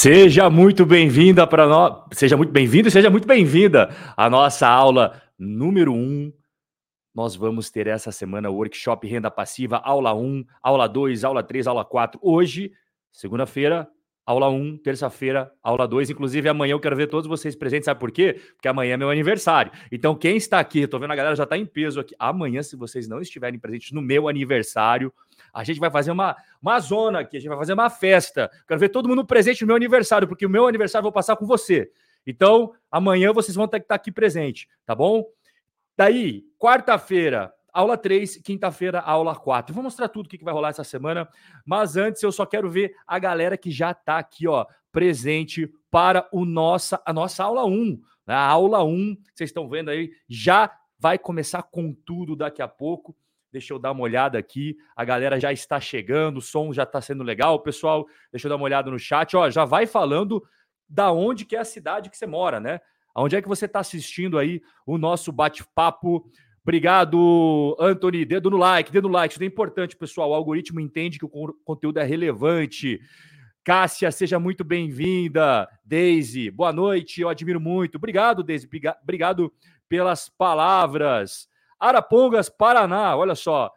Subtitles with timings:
[0.00, 2.04] Seja muito bem-vinda para nós.
[2.12, 5.96] Seja muito bem-vindo e seja muito bem-vinda à nossa aula número 1.
[5.96, 6.32] Um.
[7.12, 11.66] Nós vamos ter essa semana o workshop Renda Passiva, aula 1, aula 2, aula 3,
[11.66, 12.20] aula 4.
[12.22, 12.70] Hoje,
[13.10, 13.88] segunda-feira,
[14.24, 16.10] aula 1, terça-feira, aula 2.
[16.10, 17.86] Inclusive, amanhã eu quero ver todos vocês presentes.
[17.86, 18.40] Sabe por quê?
[18.52, 19.72] Porque amanhã é meu aniversário.
[19.90, 22.14] Então, quem está aqui, tô vendo a galera já está em peso aqui.
[22.20, 25.12] Amanhã, se vocês não estiverem presentes no meu aniversário,
[25.58, 28.48] a gente vai fazer uma, uma zona aqui, a gente vai fazer uma festa.
[28.66, 31.34] Quero ver todo mundo presente no meu aniversário, porque o meu aniversário eu vou passar
[31.34, 31.90] com você.
[32.24, 35.24] Então, amanhã vocês vão ter que estar aqui presente, tá bom?
[35.96, 39.74] Daí, quarta-feira, aula 3, quinta-feira, aula 4.
[39.74, 41.28] Vou mostrar tudo o que vai rolar essa semana,
[41.66, 46.28] mas antes eu só quero ver a galera que já está aqui, ó, presente para
[46.30, 48.00] o nossa, a nossa aula 1.
[48.28, 48.34] Né?
[48.34, 53.16] A aula 1, vocês estão vendo aí, já vai começar com tudo daqui a pouco.
[53.52, 54.76] Deixa eu dar uma olhada aqui.
[54.94, 57.60] A galera já está chegando, o som já está sendo legal.
[57.60, 59.36] Pessoal, deixa eu dar uma olhada no chat.
[59.36, 60.42] Ó, já vai falando
[60.88, 62.80] da onde que é a cidade que você mora, né?
[63.16, 66.30] Onde é que você está assistindo aí o nosso bate-papo?
[66.62, 68.24] Obrigado, Anthony.
[68.24, 69.34] Dedo no like, dedo no like.
[69.34, 70.30] Isso é importante, pessoal.
[70.30, 73.00] O algoritmo entende que o conteúdo é relevante.
[73.64, 75.68] Cássia, seja muito bem-vinda.
[75.84, 77.22] Daisy, boa noite.
[77.22, 77.96] Eu admiro muito.
[77.96, 78.68] Obrigado, Daisy.
[79.02, 79.52] Obrigado
[79.88, 81.48] pelas palavras.
[81.78, 83.72] Arapongas, Paraná, olha só.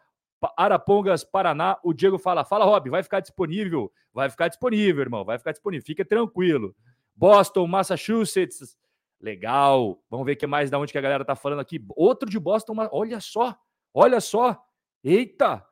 [0.56, 3.92] Arapongas, Paraná, o Diego fala: fala, Rob, vai ficar disponível.
[4.12, 5.86] Vai ficar disponível, irmão, vai ficar disponível.
[5.86, 6.74] Fica tranquilo.
[7.14, 8.76] Boston, Massachusetts,
[9.20, 10.02] legal.
[10.10, 11.82] Vamos ver o que mais da onde que a galera tá falando aqui.
[11.96, 13.56] Outro de Boston, olha só,
[13.94, 14.60] olha só.
[15.04, 15.64] Eita!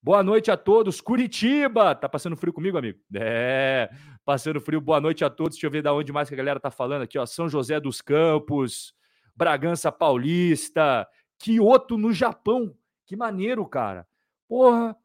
[0.00, 1.00] Boa noite a todos.
[1.00, 2.98] Curitiba, tá passando frio comigo, amigo?
[3.14, 3.90] É,
[4.24, 4.80] passando frio.
[4.80, 5.56] Boa noite a todos.
[5.56, 7.26] Deixa eu ver da onde mais que a galera tá falando aqui, ó.
[7.26, 8.94] São José dos Campos,
[9.34, 11.06] Bragança Paulista,
[11.38, 12.74] Kyoto, no Japão.
[13.06, 14.06] Que maneiro, cara.
[14.48, 14.96] Porra,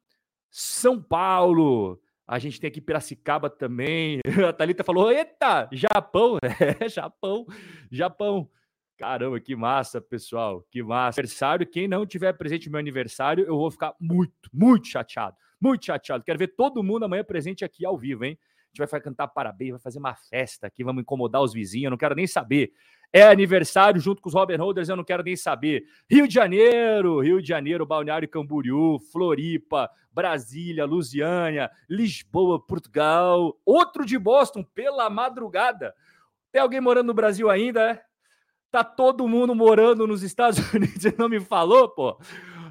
[0.49, 1.99] São Paulo.
[2.25, 4.19] A gente tem aqui Piracicaba também.
[4.47, 6.37] A Thalita falou: Eita, Japão.
[6.83, 7.45] É, Japão,
[7.91, 8.49] Japão.
[8.97, 10.65] Caramba, que massa, pessoal.
[10.71, 11.19] Que massa.
[11.19, 11.67] Aniversário.
[11.67, 15.35] Quem não tiver presente no meu aniversário, eu vou ficar muito, muito chateado.
[15.59, 16.23] Muito chateado.
[16.23, 18.37] Quero ver todo mundo amanhã presente aqui ao vivo, hein?
[18.41, 21.85] A gente vai cantar parabéns, vai fazer uma festa aqui, vamos incomodar os vizinhos.
[21.85, 22.71] Eu não quero nem saber.
[23.15, 25.85] É aniversário junto com os Robin Holders, eu não quero nem saber.
[26.09, 33.55] Rio de Janeiro, Rio de Janeiro, Balneário Camboriú, Floripa, Brasília, Lusiânia, Lisboa, Portugal.
[33.63, 35.93] Outro de Boston, pela madrugada.
[36.51, 38.01] Tem alguém morando no Brasil ainda, é?
[38.71, 42.17] Tá todo mundo morando nos Estados Unidos, não me falou, pô?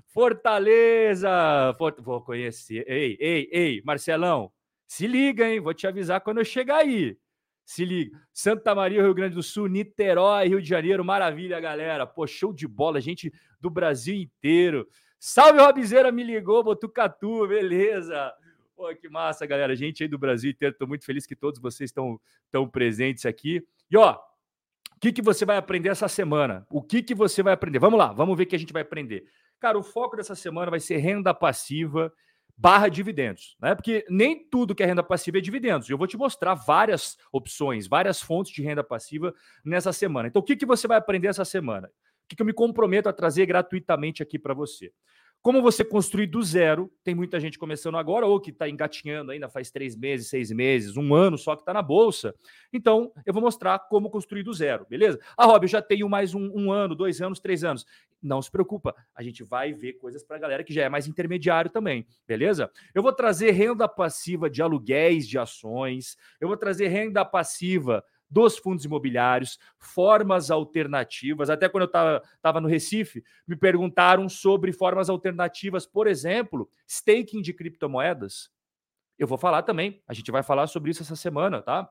[0.08, 1.30] Fortaleza,
[1.78, 2.00] Fort...
[2.00, 2.84] vou conhecer.
[2.88, 4.50] Ei, ei, ei, Marcelão,
[4.88, 5.60] se liga, hein?
[5.60, 7.16] Vou te avisar quando eu chegar aí.
[7.64, 8.18] Se liga.
[8.32, 12.06] Santa Maria, Rio Grande do Sul, Niterói, Rio de Janeiro, maravilha, galera.
[12.06, 14.86] Pô, show de bola, gente do Brasil inteiro.
[15.18, 18.32] Salve, Robizeira, me ligou, Botucatu, beleza.
[18.74, 19.76] Pô, que massa, galera.
[19.76, 23.64] Gente aí do Brasil inteiro, tô muito feliz que todos vocês estão tão presentes aqui.
[23.90, 26.66] E ó, o que, que você vai aprender essa semana?
[26.68, 27.78] O que, que você vai aprender?
[27.78, 29.24] Vamos lá, vamos ver o que a gente vai aprender.
[29.60, 32.12] Cara, o foco dessa semana vai ser renda passiva
[32.62, 33.74] barra dividendos, né?
[33.74, 35.90] Porque nem tudo que é renda passiva é dividendos.
[35.90, 39.34] Eu vou te mostrar várias opções, várias fontes de renda passiva
[39.64, 40.28] nessa semana.
[40.28, 41.88] Então, o que, que você vai aprender essa semana?
[41.88, 44.92] O que, que eu me comprometo a trazer gratuitamente aqui para você?
[45.42, 49.48] Como você construir do zero, tem muita gente começando agora ou que está engatinhando ainda
[49.48, 52.32] faz três meses, seis meses, um ano só que está na bolsa.
[52.72, 55.18] Então, eu vou mostrar como construir do zero, beleza?
[55.36, 57.84] Ah, Rob, eu já tenho mais um, um ano, dois anos, três anos.
[58.22, 61.08] Não se preocupa, a gente vai ver coisas para a galera que já é mais
[61.08, 62.70] intermediário também, beleza?
[62.94, 68.56] Eu vou trazer renda passiva de aluguéis de ações, eu vou trazer renda passiva dos
[68.56, 71.50] fundos imobiliários, formas alternativas.
[71.50, 77.52] Até quando eu estava no Recife, me perguntaram sobre formas alternativas, por exemplo, staking de
[77.52, 78.50] criptomoedas.
[79.18, 81.86] Eu vou falar também, a gente vai falar sobre isso essa semana, tá?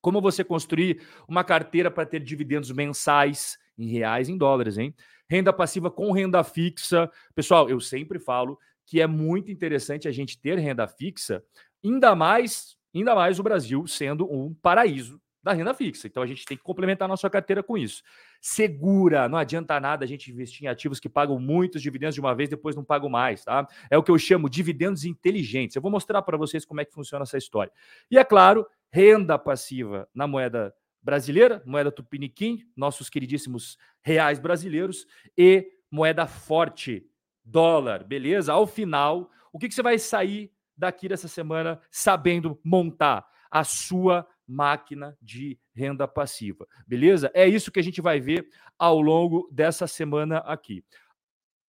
[0.00, 4.94] Como você construir uma carteira para ter dividendos mensais em reais, em dólares, hein?
[5.28, 7.10] Renda passiva com renda fixa.
[7.34, 11.44] Pessoal, eu sempre falo que é muito interessante a gente ter renda fixa,
[11.84, 16.06] ainda mais, ainda mais o Brasil sendo um paraíso da renda fixa.
[16.06, 18.02] Então a gente tem que complementar a nossa carteira com isso.
[18.40, 22.34] Segura, não adianta nada a gente investir em ativos que pagam muitos dividendos de uma
[22.34, 23.66] vez, depois não pagam mais, tá?
[23.90, 25.74] É o que eu chamo de dividendos inteligentes.
[25.74, 27.72] Eu vou mostrar para vocês como é que funciona essa história.
[28.10, 30.72] E é claro, renda passiva na moeda
[31.02, 35.04] brasileira, moeda tupiniquim, nossos queridíssimos reais brasileiros
[35.36, 37.04] e moeda forte,
[37.44, 38.52] dólar, beleza?
[38.52, 44.26] Ao final, o que, que você vai sair daqui dessa semana sabendo montar a sua
[44.46, 46.66] máquina de renda passiva.
[46.86, 47.30] Beleza?
[47.34, 48.46] É isso que a gente vai ver
[48.78, 50.84] ao longo dessa semana aqui.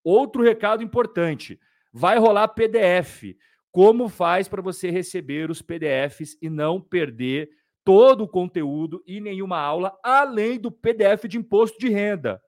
[0.02, 1.58] Outro recado importante:
[1.92, 3.36] vai rolar PDF.
[3.70, 7.50] Como faz para você receber os PDFs e não perder
[7.84, 12.40] todo o conteúdo e nenhuma aula, além do PDF de imposto de renda.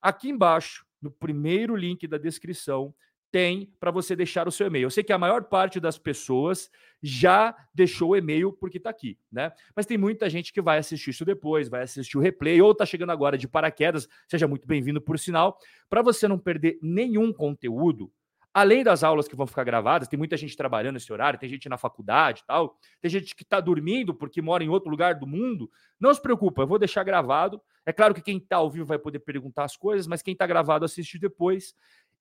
[0.00, 2.94] Aqui embaixo, no primeiro link da descrição,
[3.36, 4.84] tem para você deixar o seu e-mail.
[4.86, 6.70] Eu sei que a maior parte das pessoas
[7.02, 9.52] já deixou o e-mail porque está aqui, né?
[9.74, 12.86] Mas tem muita gente que vai assistir isso depois, vai assistir o replay ou está
[12.86, 14.08] chegando agora de paraquedas.
[14.26, 15.58] Seja muito bem-vindo por sinal.
[15.86, 18.10] Para você não perder nenhum conteúdo,
[18.54, 21.68] além das aulas que vão ficar gravadas, tem muita gente trabalhando nesse horário, tem gente
[21.68, 25.26] na faculdade e tal, tem gente que está dormindo porque mora em outro lugar do
[25.26, 25.70] mundo.
[26.00, 27.60] Não se preocupa, eu vou deixar gravado.
[27.84, 30.46] É claro que quem está ao vivo vai poder perguntar as coisas, mas quem está
[30.46, 31.74] gravado assiste depois.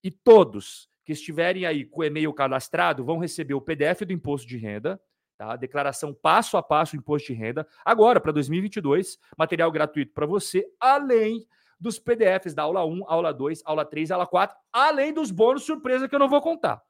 [0.03, 4.47] E todos que estiverem aí com o e-mail cadastrado vão receber o PDF do imposto
[4.47, 4.99] de renda,
[5.37, 5.55] tá?
[5.55, 10.65] Declaração passo a passo do imposto de renda, agora para 2022, material gratuito para você,
[10.79, 11.45] além
[11.79, 16.09] dos PDFs da aula 1, aula 2, aula 3, aula 4, além dos bônus surpresa
[16.09, 16.81] que eu não vou contar.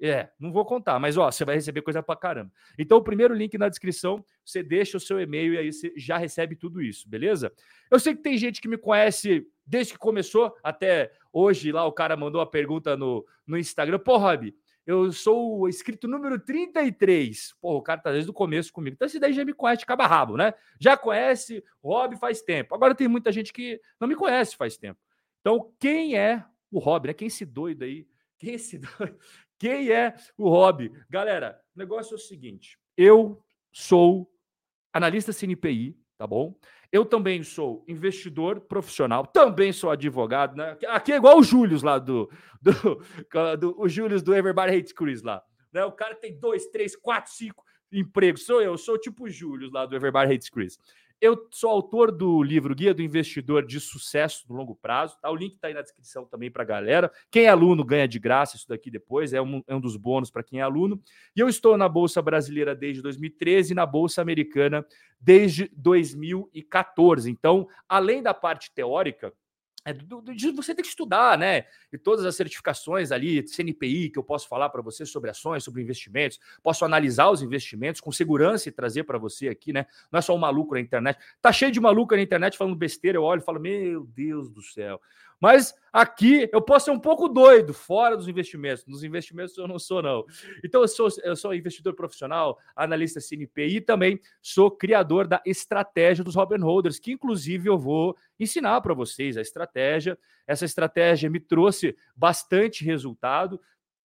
[0.00, 2.52] É, não vou contar, mas ó, você vai receber coisa pra caramba.
[2.78, 6.18] Então, o primeiro link na descrição, você deixa o seu e-mail e aí você já
[6.18, 7.52] recebe tudo isso, beleza?
[7.90, 11.92] Eu sei que tem gente que me conhece desde que começou, até hoje lá o
[11.92, 13.98] cara mandou a pergunta no, no Instagram.
[13.98, 14.54] Pô, Rob,
[14.86, 17.54] eu sou o inscrito número 33.
[17.60, 18.94] Pô, o cara tá desde o começo comigo.
[18.94, 20.54] Então, esse daí já me conhece de cabo rabo, né?
[20.78, 22.74] Já conhece Rob faz tempo.
[22.74, 25.00] Agora tem muita gente que não me conhece faz tempo.
[25.40, 27.14] Então, quem é o Rob, né?
[27.14, 28.06] Quem é esse doido aí?
[28.38, 29.18] Quem é esse doido?
[29.58, 30.92] Quem é o Rob?
[31.10, 33.42] Galera, o negócio é o seguinte: eu
[33.72, 34.30] sou
[34.92, 36.54] analista CNPI, tá bom?
[36.94, 40.78] Eu também sou investidor profissional, também sou advogado, né?
[40.86, 42.30] Aqui é igual o Júlio lá do,
[42.62, 42.72] do,
[43.58, 45.42] do o Júlio do Everybody Hates Chris lá.
[45.72, 45.84] Né?
[45.84, 48.46] O cara tem dois, três, quatro, cinco empregos.
[48.46, 50.78] Sou eu, sou tipo o Júlio lá do Everybody Hates Chris.
[51.24, 55.16] Eu sou autor do livro Guia do Investidor de Sucesso no Longo Prazo.
[55.22, 55.30] Tá?
[55.30, 57.10] O link está aí na descrição também para a galera.
[57.30, 60.30] Quem é aluno ganha de graça isso daqui depois, é um, é um dos bônus
[60.30, 61.00] para quem é aluno.
[61.34, 64.84] E eu estou na Bolsa Brasileira desde 2013 e na Bolsa Americana
[65.18, 67.30] desde 2014.
[67.30, 69.32] Então, além da parte teórica,
[69.84, 71.64] é, do, do, de você ter que estudar, né?
[71.92, 75.82] E todas as certificações ali, CNPI, que eu posso falar para você sobre ações, sobre
[75.82, 79.86] investimentos, posso analisar os investimentos com segurança e trazer para você aqui, né?
[80.10, 81.18] Não é só um maluco na internet.
[81.40, 84.62] Tá cheio de maluco na internet falando besteira, eu olho e falo, meu Deus do
[84.62, 85.00] céu.
[85.44, 88.86] Mas aqui eu posso ser um pouco doido, fora dos investimentos.
[88.86, 90.24] Nos investimentos eu não sou, não.
[90.64, 96.24] Então eu sou, eu sou investidor profissional, analista CNP e também sou criador da estratégia
[96.24, 100.18] dos Robin Holders, que inclusive eu vou ensinar para vocês a estratégia.
[100.46, 103.60] Essa estratégia me trouxe bastante resultado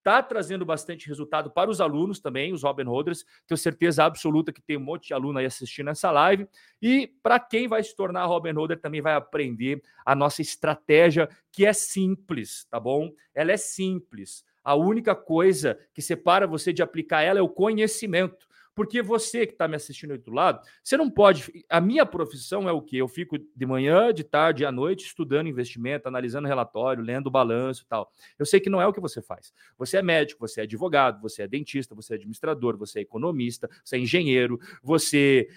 [0.10, 3.24] está trazendo bastante resultado para os alunos também, os Robin Holders.
[3.46, 6.48] Tenho certeza absoluta que tem um monte de aluno aí assistindo essa live.
[6.82, 11.64] E para quem vai se tornar Robin Holder também vai aprender a nossa estratégia, que
[11.66, 13.12] é simples, tá bom?
[13.36, 14.44] Ela é simples.
[14.64, 18.49] A única coisa que separa você de aplicar ela é o conhecimento.
[18.80, 21.52] Porque você que está me assistindo aí do lado, você não pode.
[21.68, 22.96] A minha profissão é o quê?
[22.96, 27.86] Eu fico de manhã, de tarde, à noite estudando investimento, analisando relatório, lendo balanço e
[27.88, 28.10] tal.
[28.38, 29.54] Eu sei que não é o que você faz.
[29.78, 33.70] Você é médico, você é advogado, você é dentista, você é administrador, você é economista,
[33.84, 35.50] você é engenheiro, você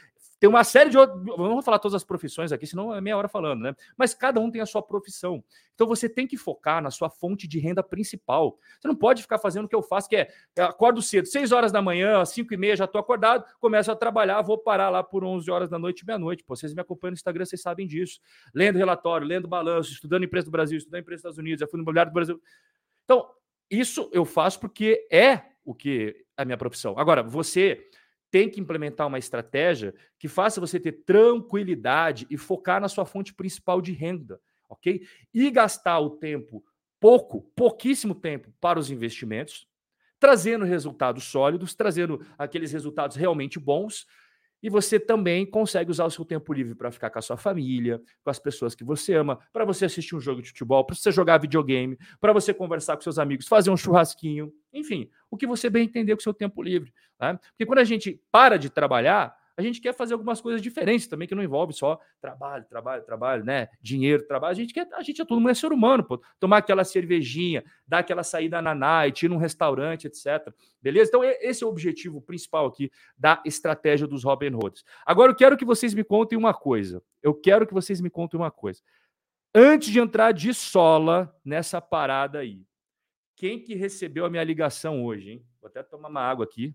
[0.43, 1.23] tem uma série de outros.
[1.25, 3.77] Vamos falar todas as profissões aqui, senão é meia hora falando, né?
[3.97, 5.45] Mas cada um tem a sua profissão.
[5.73, 8.59] Então você tem que focar na sua fonte de renda principal.
[8.81, 11.71] Você não pode ficar fazendo o que eu faço, que é acordo cedo, 6 horas
[11.71, 15.01] da manhã, às 5 e meia já estou acordado, começo a trabalhar, vou parar lá
[15.01, 16.43] por 11 horas da noite, meia-noite.
[16.45, 18.19] Vocês me acompanham no Instagram, vocês sabem disso.
[18.53, 21.79] Lendo relatório, lendo balanço, estudando empresa do Brasil, estudando empresa dos Estados Unidos, já fui
[21.79, 22.43] no imobiliário do Brasil.
[23.05, 23.31] Então,
[23.71, 26.99] isso eu faço porque é o que é a minha profissão.
[26.99, 27.89] Agora, você
[28.33, 33.35] tem que implementar uma estratégia que faça você ter tranquilidade e focar na sua fonte
[33.35, 35.07] principal de renda, ok?
[35.35, 36.65] E gastar o tempo,
[36.99, 39.69] pouco, pouquíssimo tempo para os investimentos,
[40.19, 44.07] trazendo resultados sólidos, trazendo aqueles resultados realmente bons,
[44.63, 48.01] e você também consegue usar o seu tempo livre para ficar com a sua família,
[48.23, 51.11] com as pessoas que você ama, para você assistir um jogo de futebol, para você
[51.11, 55.69] jogar videogame, para você conversar com seus amigos, fazer um churrasquinho, enfim, o que você
[55.69, 56.95] bem entender com o seu tempo livre.
[57.23, 57.39] Né?
[57.51, 61.29] Porque quando a gente para de trabalhar, a gente quer fazer algumas coisas diferentes também,
[61.29, 63.69] que não envolve só trabalho, trabalho, trabalho, né?
[63.81, 64.53] Dinheiro, trabalho.
[64.53, 66.21] A gente quer, a gente é todo mundo é ser humano, pô.
[66.41, 70.53] Tomar aquela cervejinha, dar aquela saída na night, ir num restaurante, etc.
[70.81, 71.11] Beleza?
[71.11, 74.85] Então, esse é o objetivo principal aqui da estratégia dos Robin Hoods.
[75.05, 77.03] Agora, eu quero que vocês me contem uma coisa.
[77.23, 78.81] Eu quero que vocês me contem uma coisa.
[79.55, 82.65] Antes de entrar de sola nessa parada aí,
[83.37, 85.47] quem que recebeu a minha ligação hoje, hein?
[85.61, 86.75] Vou até tomar uma água aqui.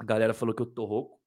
[0.00, 1.20] A galera falou que eu tô rouco.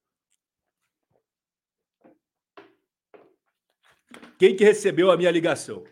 [4.36, 5.84] Quem que recebeu a minha ligação?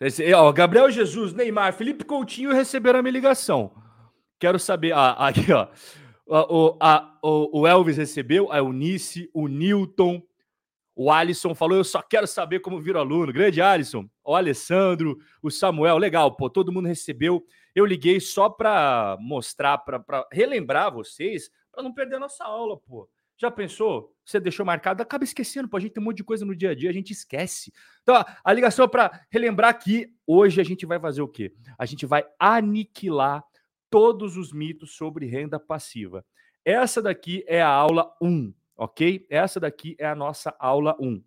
[0.00, 3.80] Esse, ó, Gabriel Jesus, Neymar, Felipe Coutinho receberam a minha ligação.
[4.40, 4.92] Quero saber.
[4.92, 5.68] Ah, aqui, ó.
[6.26, 10.20] O, a, o, o Elvis recebeu, a Eunice, o Newton,
[10.96, 13.32] o Alisson falou: Eu só quero saber como vira aluno.
[13.32, 17.46] Grande Alisson, o Alessandro, o Samuel, legal, pô, todo mundo recebeu.
[17.76, 23.06] Eu liguei só para mostrar, para relembrar vocês, para não perder a nossa aula, pô.
[23.36, 24.16] Já pensou?
[24.24, 25.76] Você deixou marcado, acaba esquecendo, pô.
[25.76, 27.70] A gente tem um monte de coisa no dia a dia, a gente esquece.
[28.02, 31.52] Então, a ligação é para relembrar que hoje a gente vai fazer o quê?
[31.78, 33.44] A gente vai aniquilar
[33.90, 36.24] todos os mitos sobre renda passiva.
[36.64, 39.26] Essa daqui é a aula 1, ok?
[39.28, 41.22] Essa daqui é a nossa aula 1.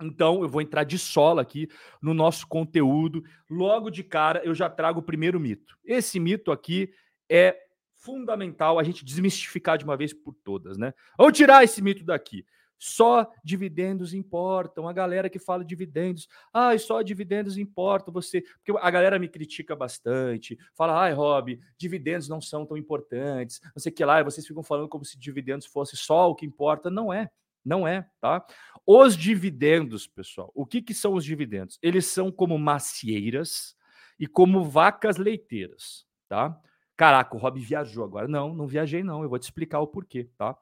[0.00, 1.68] Então, eu vou entrar de sola aqui
[2.00, 3.22] no nosso conteúdo.
[3.50, 5.76] Logo de cara, eu já trago o primeiro mito.
[5.84, 6.92] Esse mito aqui
[7.28, 7.56] é
[7.96, 10.94] fundamental a gente desmistificar de uma vez por todas, né?
[11.16, 12.46] Vamos tirar esse mito daqui.
[12.78, 14.86] Só dividendos importam.
[14.86, 18.14] A galera que fala dividendos, ai, só dividendos importam.
[18.14, 23.60] Você, porque a galera me critica bastante, fala, ai, Rob, dividendos não são tão importantes.
[23.74, 26.46] Não sei que lá, e vocês ficam falando como se dividendos fosse só o que
[26.46, 26.88] importa.
[26.88, 27.28] Não é.
[27.68, 28.44] Não é, tá?
[28.86, 31.78] Os dividendos, pessoal, o que, que são os dividendos?
[31.82, 33.76] Eles são como macieiras
[34.18, 36.58] e como vacas leiteiras, tá?
[36.96, 38.26] Caraca, o Rob viajou agora.
[38.26, 39.22] Não, não viajei, não.
[39.22, 40.56] Eu vou te explicar o porquê, tá?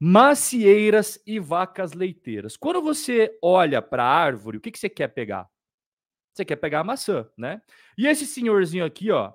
[0.00, 2.56] Macieiras e vacas leiteiras.
[2.56, 5.46] Quando você olha para a árvore, o que, que você quer pegar?
[6.32, 7.60] Você quer pegar a maçã, né?
[7.98, 9.34] E esse senhorzinho aqui, ó,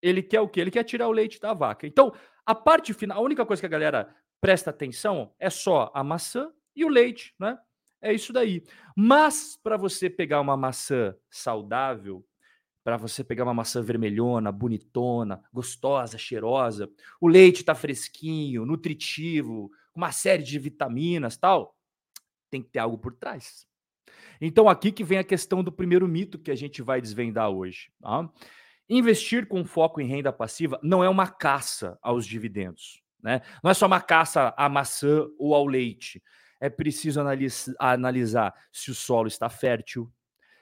[0.00, 0.62] ele quer o quê?
[0.62, 1.86] Ele quer tirar o leite da vaca.
[1.86, 2.12] Então,
[2.44, 6.52] a parte final, a única coisa que a galera presta atenção é só a maçã
[6.74, 7.56] e o leite, né?
[8.00, 8.64] É isso daí.
[8.96, 12.26] Mas para você pegar uma maçã saudável,
[12.82, 16.90] para você pegar uma maçã vermelhona, bonitona, gostosa, cheirosa.
[17.20, 21.76] O leite está fresquinho, nutritivo, uma série de vitaminas, tal.
[22.50, 23.64] Tem que ter algo por trás.
[24.40, 27.92] Então aqui que vem a questão do primeiro mito que a gente vai desvendar hoje.
[28.00, 28.28] Tá?
[28.88, 33.40] Investir com foco em renda passiva não é uma caça aos dividendos, né?
[33.62, 36.22] Não é só uma caça à maçã ou ao leite.
[36.60, 37.20] É preciso
[37.78, 40.10] analisar se o solo está fértil,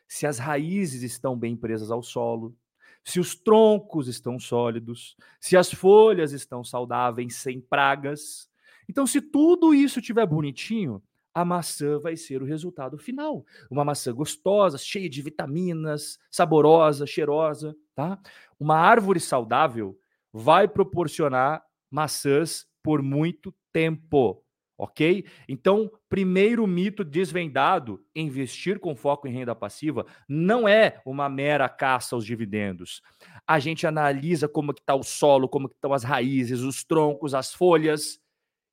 [0.06, 2.56] se as raízes estão bem presas ao solo,
[3.04, 8.48] se os troncos estão sólidos, se as folhas estão saudáveis, sem pragas.
[8.88, 11.02] Então, se tudo isso estiver bonitinho,
[11.32, 13.44] a maçã vai ser o resultado final.
[13.70, 18.18] Uma maçã gostosa, cheia de vitaminas, saborosa, cheirosa, tá?
[18.58, 19.98] Uma árvore saudável
[20.32, 24.44] vai proporcionar maçãs por muito tempo
[24.80, 25.26] ok?
[25.46, 32.16] Então, primeiro mito desvendado: investir com foco em renda passiva não é uma mera caça
[32.16, 33.02] aos dividendos.
[33.46, 38.18] A gente analisa como está o solo, como estão as raízes, os troncos, as folhas,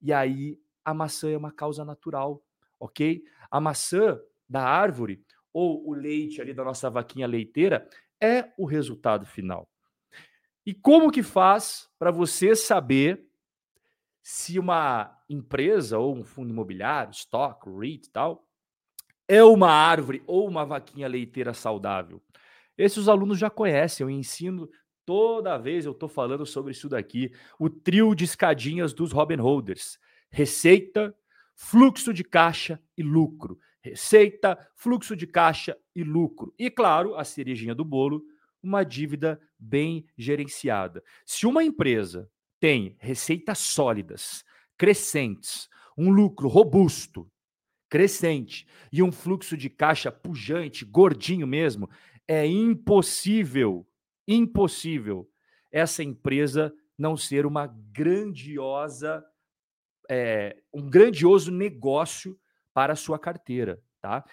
[0.02, 2.42] e aí a maçã é uma causa natural,
[2.80, 3.22] ok?
[3.52, 5.22] A maçã da árvore
[5.52, 7.90] ou o leite ali da nossa vaquinha leiteira
[8.22, 9.68] é o resultado final.
[10.68, 13.26] E como que faz para você saber
[14.22, 18.46] se uma empresa ou um fundo imobiliário, stock, REIT e tal,
[19.30, 22.22] é uma árvore ou uma vaquinha leiteira saudável.
[22.78, 24.70] Esses os alunos já conhecem, eu ensino
[25.06, 29.98] toda vez eu estou falando sobre isso daqui, o trio de escadinhas dos Robin Holders.
[30.30, 31.16] Receita,
[31.56, 33.58] fluxo de caixa e lucro.
[33.80, 36.54] Receita, fluxo de caixa e lucro.
[36.60, 38.22] E claro, a cerejinha do bolo,
[38.68, 41.04] uma dívida bem gerenciada.
[41.26, 44.44] Se uma empresa tem receitas sólidas,
[44.78, 47.32] crescentes, um lucro robusto,
[47.90, 51.90] crescente e um fluxo de caixa pujante, gordinho mesmo,
[52.28, 53.88] é impossível,
[54.28, 55.30] impossível
[55.72, 59.24] essa empresa não ser uma grandiosa,
[60.10, 62.38] é, um grandioso negócio
[62.74, 64.26] para a sua carteira, tá?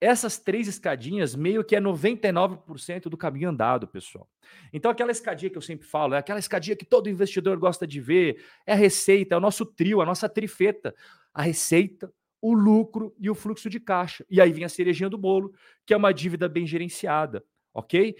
[0.00, 4.28] Essas três escadinhas meio que é 99% do caminho andado, pessoal.
[4.72, 8.00] Então, aquela escadinha que eu sempre falo, é aquela escadinha que todo investidor gosta de
[8.00, 10.94] ver, é a receita, é o nosso trio, a nossa trifeta.
[11.32, 14.24] A receita, o lucro e o fluxo de caixa.
[14.30, 15.52] E aí vem a cerejinha do bolo,
[15.86, 18.14] que é uma dívida bem gerenciada, ok?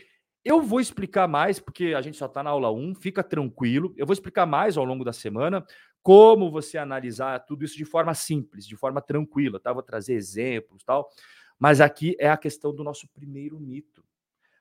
[0.45, 3.95] Eu vou explicar mais, porque a gente só está na aula 1, fica tranquilo.
[3.97, 5.65] Eu vou explicar mais ao longo da semana
[6.03, 9.73] como você analisar tudo isso de forma simples, de forma tranquila, tá?
[9.73, 11.09] Vou trazer exemplos tal.
[11.59, 14.05] Mas aqui é a questão do nosso primeiro mito.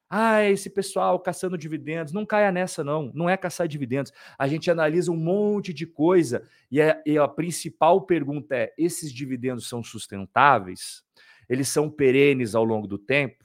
[0.10, 3.12] Ah, esse pessoal caçando dividendos, não caia nessa, não.
[3.16, 4.12] Não é caçar dividendos.
[4.38, 9.12] A gente analisa um monte de coisa e, é, e a principal pergunta é: esses
[9.12, 11.04] dividendos são sustentáveis?
[11.50, 13.44] Eles são perenes ao longo do tempo?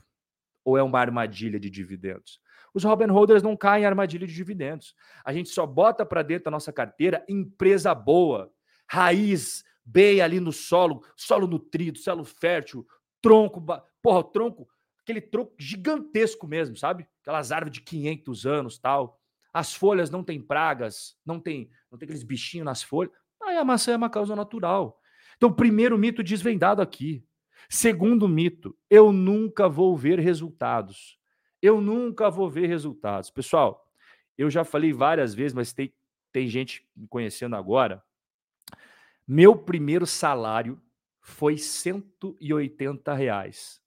[0.62, 2.38] Ou é uma armadilha de dividendos?
[2.74, 4.94] Os Robin Holders não caem em armadilha de dividendos.
[5.24, 8.52] A gente só bota para dentro da nossa carteira empresa boa,
[8.86, 12.86] raiz bem ali no solo, solo nutrido, solo fértil,
[13.20, 13.64] tronco,
[14.02, 14.68] porra, tronco,
[15.02, 17.06] aquele tronco gigantesco mesmo, sabe?
[17.22, 19.20] Aquelas árvores de 500 anos, tal.
[19.52, 23.12] as folhas não têm pragas, não tem, não tem aqueles bichinhos nas folhas.
[23.42, 25.00] Aí a maçã é uma causa natural.
[25.36, 27.24] Então, primeiro mito desvendado aqui.
[27.68, 31.18] Segundo mito, eu nunca vou ver resultados.
[31.60, 33.30] Eu nunca vou ver resultados.
[33.30, 33.84] Pessoal,
[34.36, 35.92] eu já falei várias vezes, mas tem,
[36.32, 38.02] tem gente me conhecendo agora.
[39.26, 40.80] Meu primeiro salário
[41.28, 43.80] foi 180 reais.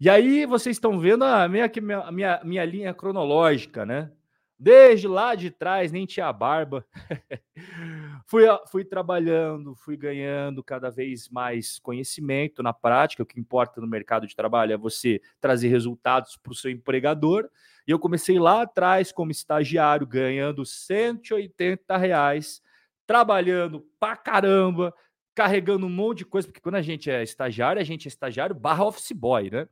[0.00, 1.70] E aí vocês estão vendo a minha,
[2.04, 4.10] a minha, minha linha cronológica, né?
[4.58, 6.86] Desde lá de trás, nem tinha barba.
[8.26, 13.22] fui, fui trabalhando, fui ganhando cada vez mais conhecimento na prática.
[13.22, 17.50] O que importa no mercado de trabalho é você trazer resultados para o seu empregador.
[17.86, 22.62] E eu comecei lá atrás como estagiário, ganhando 180 reais,
[23.06, 24.94] trabalhando pra caramba,
[25.34, 28.54] carregando um monte de coisa, porque quando a gente é estagiário, a gente é estagiário
[28.54, 29.68] barra office boy, né?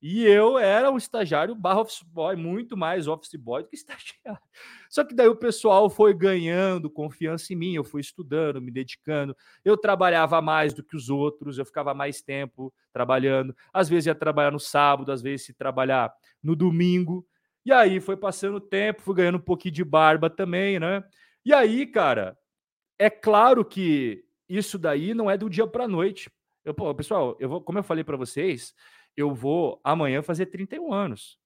[0.00, 4.40] E eu era um estagiário barra office boy, muito mais office boy do que estagiário.
[4.90, 9.34] Só que daí o pessoal foi ganhando confiança em mim, eu fui estudando, me dedicando.
[9.64, 13.56] Eu trabalhava mais do que os outros, eu ficava mais tempo trabalhando.
[13.72, 17.26] Às vezes ia trabalhar no sábado, às vezes ia trabalhar no domingo.
[17.64, 21.02] E aí foi passando o tempo, fui ganhando um pouquinho de barba também, né?
[21.44, 22.36] E aí, cara,
[22.98, 26.30] é claro que isso daí não é do dia para a noite.
[26.64, 28.74] Eu, pô, pessoal, eu vou, como eu falei para vocês,
[29.16, 31.38] eu vou amanhã fazer 31 anos.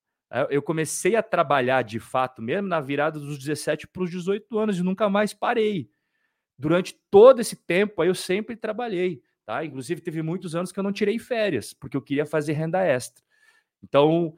[0.49, 4.79] Eu comecei a trabalhar de fato mesmo na virada dos 17 para os 18 anos
[4.79, 5.89] e nunca mais parei.
[6.57, 9.65] Durante todo esse tempo aí eu sempre trabalhei, tá?
[9.65, 13.21] Inclusive teve muitos anos que eu não tirei férias, porque eu queria fazer renda extra.
[13.83, 14.33] Então,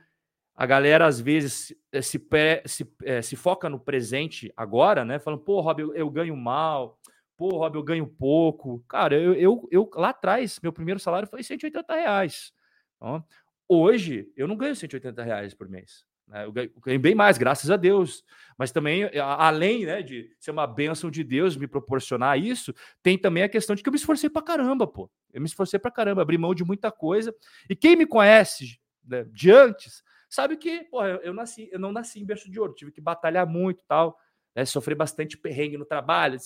[0.56, 2.28] a galera às vezes se,
[2.66, 5.20] se, eh, se foca no presente agora, né?
[5.20, 7.00] Falando, pô, Rob, eu, eu ganho mal,
[7.38, 8.84] pô, Rob, eu ganho pouco.
[8.88, 12.54] Cara, eu, eu, eu lá atrás, meu primeiro salário foi 180 reais.
[12.96, 13.24] Então,
[13.68, 16.06] hoje, eu não ganho 180 reais por mês.
[16.28, 16.46] Né?
[16.46, 18.24] Eu, ganho, eu ganho bem mais, graças a Deus.
[18.58, 23.44] Mas também, além né, de ser uma bênção de Deus me proporcionar isso, tem também
[23.44, 25.10] a questão de que eu me esforcei pra caramba, pô.
[25.32, 27.34] Eu me esforcei pra caramba, abri mão de muita coisa.
[27.70, 31.92] E quem me conhece né, de antes, sabe que, pô, eu, eu, nasci, eu não
[31.92, 34.18] nasci em berço de ouro, tive que batalhar muito tal,
[34.56, 36.40] né, sofrer bastante perrengue no trabalho,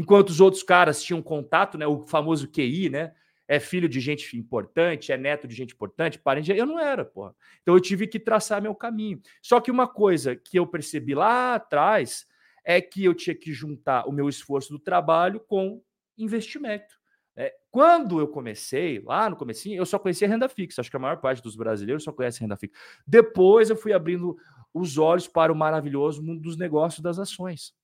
[0.00, 3.12] enquanto os outros caras tinham contato, né, o famoso QI, né,
[3.46, 6.50] é filho de gente importante, é neto de gente importante, parente.
[6.52, 7.34] Eu não era, porra.
[7.60, 9.20] Então eu tive que traçar meu caminho.
[9.42, 12.26] Só que uma coisa que eu percebi lá atrás
[12.64, 15.82] é que eu tinha que juntar o meu esforço do trabalho com
[16.16, 16.98] investimento.
[17.36, 20.80] É, quando eu comecei, lá no comecinho, eu só conhecia renda fixa.
[20.80, 22.74] Acho que a maior parte dos brasileiros só conhece renda fixa.
[23.06, 24.36] Depois eu fui abrindo
[24.72, 27.74] os olhos para o maravilhoso mundo dos negócios das ações.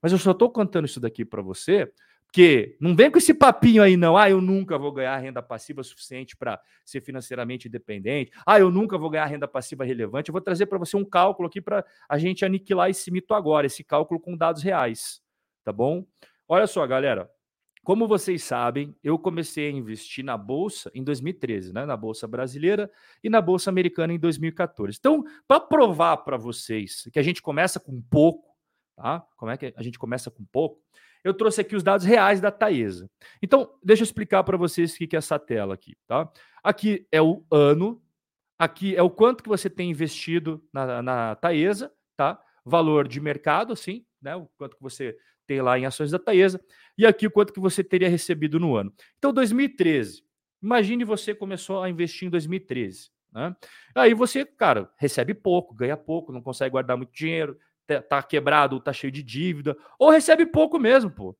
[0.00, 1.90] Mas eu só estou contando isso daqui para você
[2.32, 4.16] porque não vem com esse papinho aí, não.
[4.16, 8.32] Ah, eu nunca vou ganhar renda passiva suficiente para ser financeiramente independente.
[8.46, 10.30] Ah, eu nunca vou ganhar renda passiva relevante.
[10.30, 13.66] Eu vou trazer para você um cálculo aqui para a gente aniquilar esse mito agora,
[13.66, 15.20] esse cálculo com dados reais.
[15.62, 16.06] Tá bom?
[16.48, 17.30] Olha só, galera.
[17.84, 21.84] Como vocês sabem, eu comecei a investir na bolsa em 2013, né?
[21.84, 22.90] Na bolsa brasileira
[23.22, 24.96] e na bolsa americana em 2014.
[24.98, 28.51] Então, para provar para vocês que a gente começa com pouco,
[28.96, 29.26] tá?
[29.36, 30.80] Como é que a gente começa com pouco?
[31.24, 33.08] eu trouxe aqui os dados reais da Taesa.
[33.40, 36.30] Então, deixa eu explicar para vocês o que é essa tela aqui, tá?
[36.62, 38.02] Aqui é o ano,
[38.58, 42.40] aqui é o quanto que você tem investido na, na Taesa, tá?
[42.64, 44.34] Valor de mercado, sim, né?
[44.36, 46.60] O quanto que você tem lá em ações da Taesa,
[46.96, 48.92] e aqui o quanto que você teria recebido no ano.
[49.18, 50.24] Então, 2013.
[50.62, 53.10] Imagine você começou a investir em 2013.
[53.32, 53.56] Né?
[53.96, 57.58] Aí você, cara, recebe pouco, ganha pouco, não consegue guardar muito dinheiro,
[58.08, 61.36] tá quebrado, tá cheio de dívida, ou recebe pouco mesmo, pô.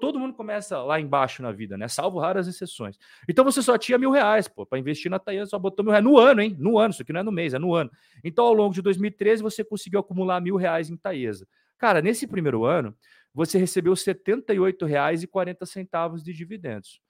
[0.00, 1.88] Todo mundo começa lá embaixo na vida, né?
[1.88, 2.96] Salvo raras exceções.
[3.28, 6.04] Então você só tinha mil reais, pô, para investir na Taesa, só botou mil reais
[6.04, 6.54] no ano, hein?
[6.56, 7.90] No ano, isso aqui não é no mês, é no ano.
[8.22, 11.48] Então, ao longo de 2013, você conseguiu acumular mil reais em Taesa.
[11.78, 12.96] Cara, nesse primeiro ano,
[13.34, 17.00] você recebeu R$ 78,40 de dividendos.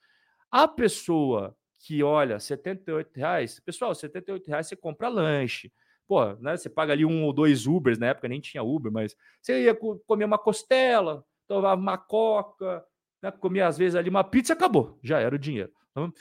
[0.50, 5.70] A pessoa que olha 78 reais, pessoal, 78 reais você compra lanche,
[6.06, 6.56] pô, né?
[6.56, 9.74] Você paga ali um ou dois Ubers, na época nem tinha Uber, mas você ia
[9.74, 12.84] comer uma costela, tomava uma coca,
[13.22, 13.30] né?
[13.30, 15.70] comia às vezes ali uma pizza, acabou, já era o dinheiro.
[15.90, 16.12] Então,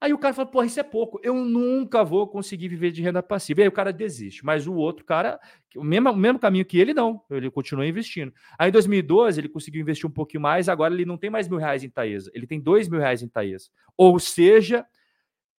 [0.00, 3.22] aí o cara fala, porra, isso é pouco, eu nunca vou conseguir viver de renda
[3.22, 3.60] passiva.
[3.60, 5.38] E aí o cara desiste, mas o outro cara,
[5.76, 8.32] o mesmo, o mesmo caminho que ele, não, ele continua investindo.
[8.58, 11.58] Aí em 2012 ele conseguiu investir um pouquinho mais, agora ele não tem mais mil
[11.58, 13.68] reais em Taesa, ele tem dois mil reais em Taesa.
[13.96, 14.86] Ou seja,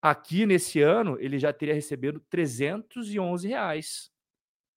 [0.02, 4.10] Aqui nesse ano, ele já teria recebido 311 reais.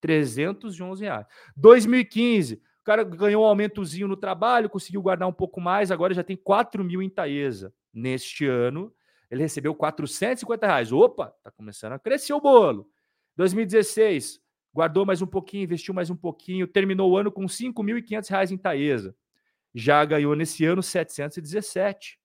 [0.01, 1.25] 311 reais.
[1.55, 6.23] 2015, o cara ganhou um aumentozinho no trabalho, conseguiu guardar um pouco mais, agora já
[6.23, 7.73] tem 4 mil em Taesa.
[7.93, 8.93] Neste ano,
[9.31, 10.91] ele recebeu 450 reais.
[10.91, 12.89] Opa, tá começando a crescer o bolo.
[13.37, 14.41] 2016,
[14.73, 18.57] guardou mais um pouquinho, investiu mais um pouquinho, terminou o ano com R$ 5.500 em
[18.57, 19.15] Taesa.
[19.73, 22.19] Já ganhou nesse ano 717.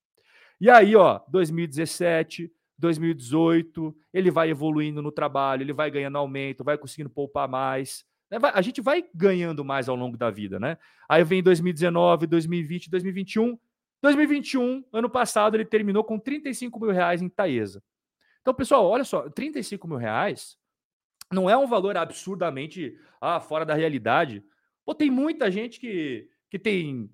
[0.59, 6.77] E aí, ó, 2017, 2018, ele vai evoluindo no trabalho, ele vai ganhando aumento, vai
[6.77, 8.05] conseguindo poupar mais.
[8.31, 8.37] Né?
[8.53, 10.77] A gente vai ganhando mais ao longo da vida, né?
[11.07, 13.59] Aí vem 2019, 2020, 2021.
[14.01, 17.83] 2021, ano passado, ele terminou com 35 mil reais em Taesa.
[18.41, 20.57] Então, pessoal, olha só, 35 mil reais
[21.31, 24.43] não é um valor absurdamente ah, fora da realidade.
[24.85, 27.09] Pô, tem muita gente que, que tem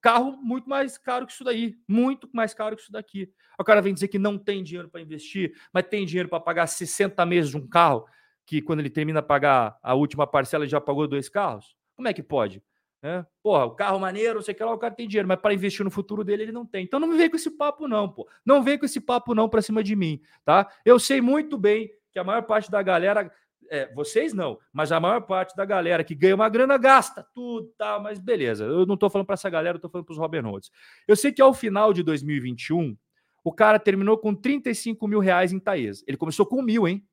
[0.00, 3.32] carro muito mais caro que isso daí, muito mais caro que isso daqui.
[3.58, 6.66] O cara vem dizer que não tem dinheiro para investir, mas tem dinheiro para pagar
[6.66, 8.06] 60 meses de um carro,
[8.46, 11.76] que quando ele termina a pagar a última parcela, ele já pagou dois carros.
[11.94, 12.62] Como é que pode?
[13.02, 13.24] É?
[13.42, 15.54] Porra, o carro maneiro, não sei o que lá, o cara tem dinheiro, mas para
[15.54, 16.84] investir no futuro dele ele não tem.
[16.84, 18.28] Então não me vem com esse papo, não, pô.
[18.44, 20.70] Não vem com esse papo, não, para cima de mim, tá?
[20.84, 23.32] Eu sei muito bem que a maior parte da galera
[23.70, 27.68] é, vocês não, mas a maior parte da galera que ganha uma grana gasta tudo,
[27.78, 28.00] tá?
[28.00, 30.40] Mas beleza, eu não estou falando para essa galera, eu estou falando para os Robin
[30.40, 30.72] Hoods.
[31.06, 32.98] Eu sei que ao final de 2021,
[33.44, 36.02] o cara terminou com 35 mil reais em Taesa.
[36.08, 37.06] Ele começou com mil, hein?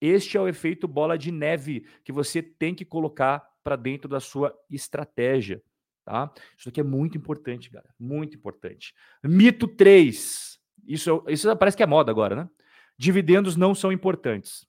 [0.00, 4.18] Este é o efeito bola de neve que você tem que colocar para dentro da
[4.18, 5.62] sua estratégia,
[6.04, 6.32] tá?
[6.58, 8.92] Isso aqui é muito importante, galera, muito importante.
[9.22, 10.58] Mito 3.
[10.84, 12.50] Isso, isso parece que é moda agora, né?
[12.98, 14.66] Dividendos não são importantes.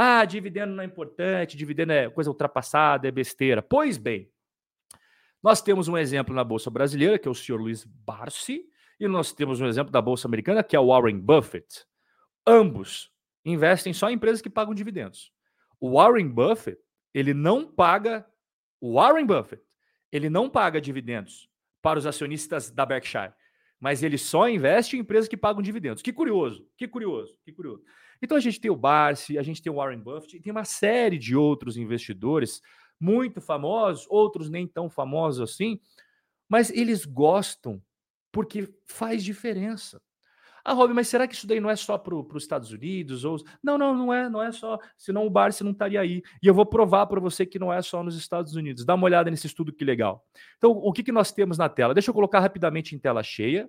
[0.00, 3.60] Ah, dividendo não é importante, dividendo é coisa ultrapassada, é besteira.
[3.60, 4.30] Pois bem,
[5.42, 8.64] nós temos um exemplo na Bolsa Brasileira, que é o senhor Luiz Barsi,
[9.00, 11.84] e nós temos um exemplo da Bolsa Americana, que é o Warren Buffett.
[12.46, 13.10] Ambos
[13.44, 15.32] investem só em empresas que pagam dividendos.
[15.80, 16.80] O Warren Buffett,
[17.12, 18.24] ele não paga.
[18.80, 19.64] O Warren Buffett,
[20.12, 21.50] ele não paga dividendos
[21.82, 23.32] para os acionistas da Berkshire,
[23.80, 26.02] mas ele só investe em empresas que pagam dividendos.
[26.02, 27.82] Que curioso, que curioso, que curioso.
[28.22, 30.64] Então a gente tem o Barsi, a gente tem o Warren Buffett, e tem uma
[30.64, 32.60] série de outros investidores
[33.00, 35.80] muito famosos, outros nem tão famosos assim,
[36.48, 37.80] mas eles gostam
[38.32, 40.00] porque faz diferença.
[40.64, 43.24] Ah, Rob, mas será que isso daí não é só para os Estados Unidos?
[43.24, 43.38] Ou...
[43.62, 44.78] Não, não, não é, não é só.
[44.98, 46.22] Senão o Barsi não estaria aí.
[46.42, 48.84] E eu vou provar para você que não é só nos Estados Unidos.
[48.84, 50.22] Dá uma olhada nesse estudo que legal.
[50.58, 51.94] Então, o que, que nós temos na tela?
[51.94, 53.66] Deixa eu colocar rapidamente em tela cheia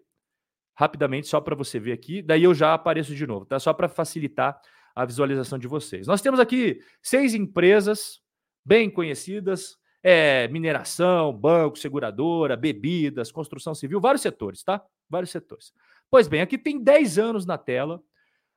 [0.79, 3.59] rapidamente, só para você ver aqui, daí eu já apareço de novo, tá?
[3.59, 4.57] Só para facilitar
[4.95, 6.07] a visualização de vocês.
[6.07, 8.21] Nós temos aqui seis empresas
[8.63, 14.81] bem conhecidas, é, mineração, banco, seguradora, bebidas, construção civil, vários setores, tá?
[15.09, 15.73] Vários setores.
[16.09, 18.01] Pois bem, aqui tem 10 anos na tela,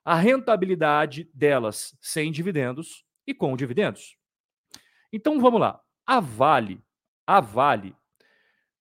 [0.04, 4.16] a rentabilidade delas sem dividendos e com dividendos.
[5.12, 5.80] Então vamos lá.
[6.06, 6.80] A Vale,
[7.26, 7.96] a Vale,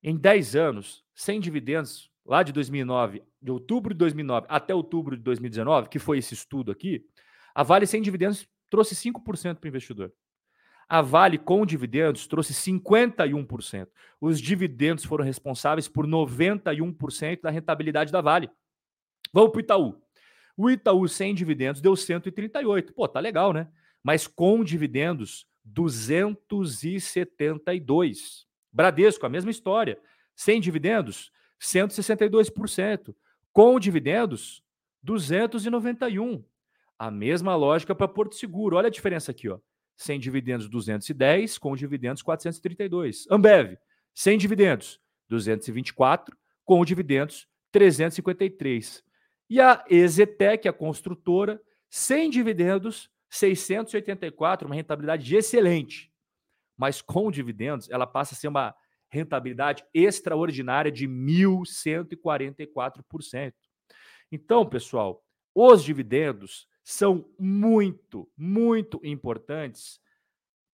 [0.04, 5.24] em 10 anos, sem dividendos, lá de 2009, de outubro de 2009 até outubro de
[5.24, 7.06] 2019, que foi esse estudo aqui,
[7.54, 10.14] a Vale sem dividendos trouxe 5% para o investidor.
[10.88, 13.90] A Vale com dividendos trouxe 51%.
[14.20, 18.50] Os dividendos foram responsáveis por 91% da rentabilidade da Vale.
[19.34, 20.02] Vamos para o Itaú.
[20.58, 22.94] O Itaú sem dividendos deu 138.
[22.94, 23.70] Pô, tá legal, né?
[24.04, 28.46] Mas com dividendos 272.
[28.72, 29.98] Bradesco, a mesma história.
[30.36, 33.15] Sem dividendos, 162%.
[33.54, 34.63] Com dividendos,
[35.04, 36.43] 291.
[36.97, 38.78] A mesma lógica para Porto Seguro.
[38.78, 39.60] Olha a diferença aqui, ó.
[39.95, 43.28] Sem dividendos 210, com dividendos 432.
[43.30, 43.78] Ambev,
[44.13, 49.04] sem dividendos 224, com dividendos 353.
[49.50, 56.12] E a Ezetec, a construtora, sem dividendos 684, uma rentabilidade excelente.
[56.78, 58.74] Mas com dividendos, ela passa a ser uma
[59.12, 63.54] rentabilidade extraordinária de 1.144%.
[64.32, 70.00] Então, pessoal, os dividendos são muito, muito importantes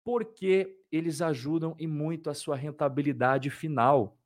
[0.04, 4.18] porque eles ajudam e muito a sua rentabilidade final.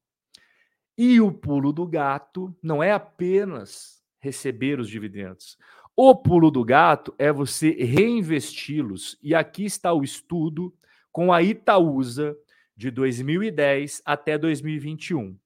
[0.97, 5.57] E o pulo do gato não é apenas receber os dividendos.
[5.95, 9.17] O pulo do gato é você reinvesti-los.
[9.21, 10.75] E aqui está o estudo
[11.11, 12.37] com a Itaúsa
[12.79, 15.37] de 2010 até 2021.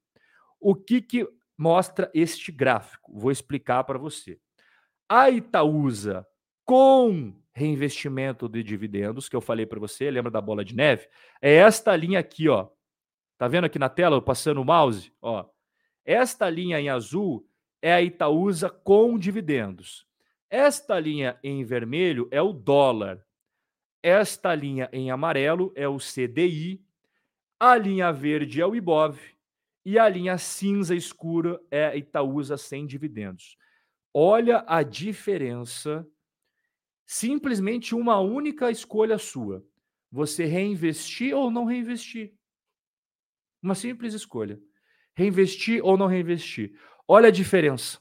[0.60, 3.12] O que, que mostra este gráfico?
[3.12, 4.40] Vou explicar para você.
[5.10, 6.28] A Itaúsa
[6.64, 11.08] com reinvestimento de dividendos, que eu falei para você, lembra da bola de neve?
[11.42, 12.70] É esta linha aqui, ó.
[13.36, 15.12] Tá vendo aqui na tela, passando o mouse?
[15.20, 15.44] Ó.
[16.06, 17.50] Esta linha em azul
[17.82, 20.06] é a Itaúsa com dividendos.
[20.52, 23.26] Esta linha em vermelho é o dólar.
[24.04, 26.80] Esta linha em amarelo é o CDI.
[27.60, 29.20] A linha verde é o IBOV.
[29.86, 33.58] E a linha cinza escura é a Itaúsa sem dividendos.
[34.14, 36.08] Olha a diferença.
[37.06, 39.66] Simplesmente uma única escolha sua.
[40.12, 42.34] Você reinvestir ou não reinvestir.
[43.62, 44.60] Uma simples escolha.
[45.16, 46.80] Reinvestir ou não reinvestir.
[47.08, 48.00] Olha a diferença.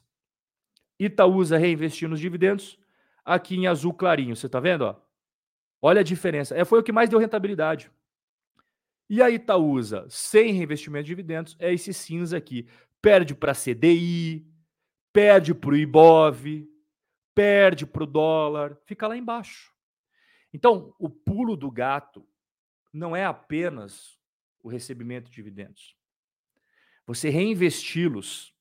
[0.98, 2.78] Itaúsa reinvestir nos dividendos,
[3.24, 4.82] aqui em azul clarinho, você está vendo?
[4.82, 4.96] Ó?
[5.80, 6.56] Olha a diferença.
[6.56, 7.90] É, foi o que mais deu rentabilidade.
[9.08, 12.66] E a Itaúsa, sem reinvestimento de dividendos, é esse cinza aqui.
[13.00, 14.46] Perde para CDI,
[15.12, 16.68] perde para o IBOV,
[17.34, 19.72] perde para o dólar, fica lá embaixo.
[20.52, 22.26] Então, o pulo do gato
[22.92, 24.18] não é apenas
[24.62, 25.96] o recebimento de dividendos.
[27.06, 28.52] Você reinvesti-los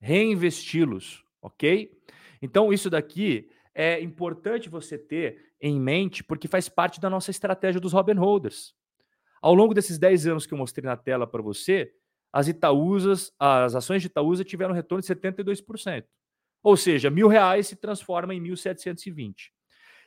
[0.00, 1.90] reinvesti-los, ok?
[2.40, 7.80] Então, isso daqui é importante você ter em mente, porque faz parte da nossa estratégia
[7.80, 8.74] dos Robin Holders.
[9.46, 11.92] Ao longo desses 10 anos que eu mostrei na tela para você,
[12.32, 16.04] as Itaúsas, as ações de Itaúsa tiveram retorno de 72%.
[16.64, 19.52] Ou seja, mil reais se transforma em 1.720.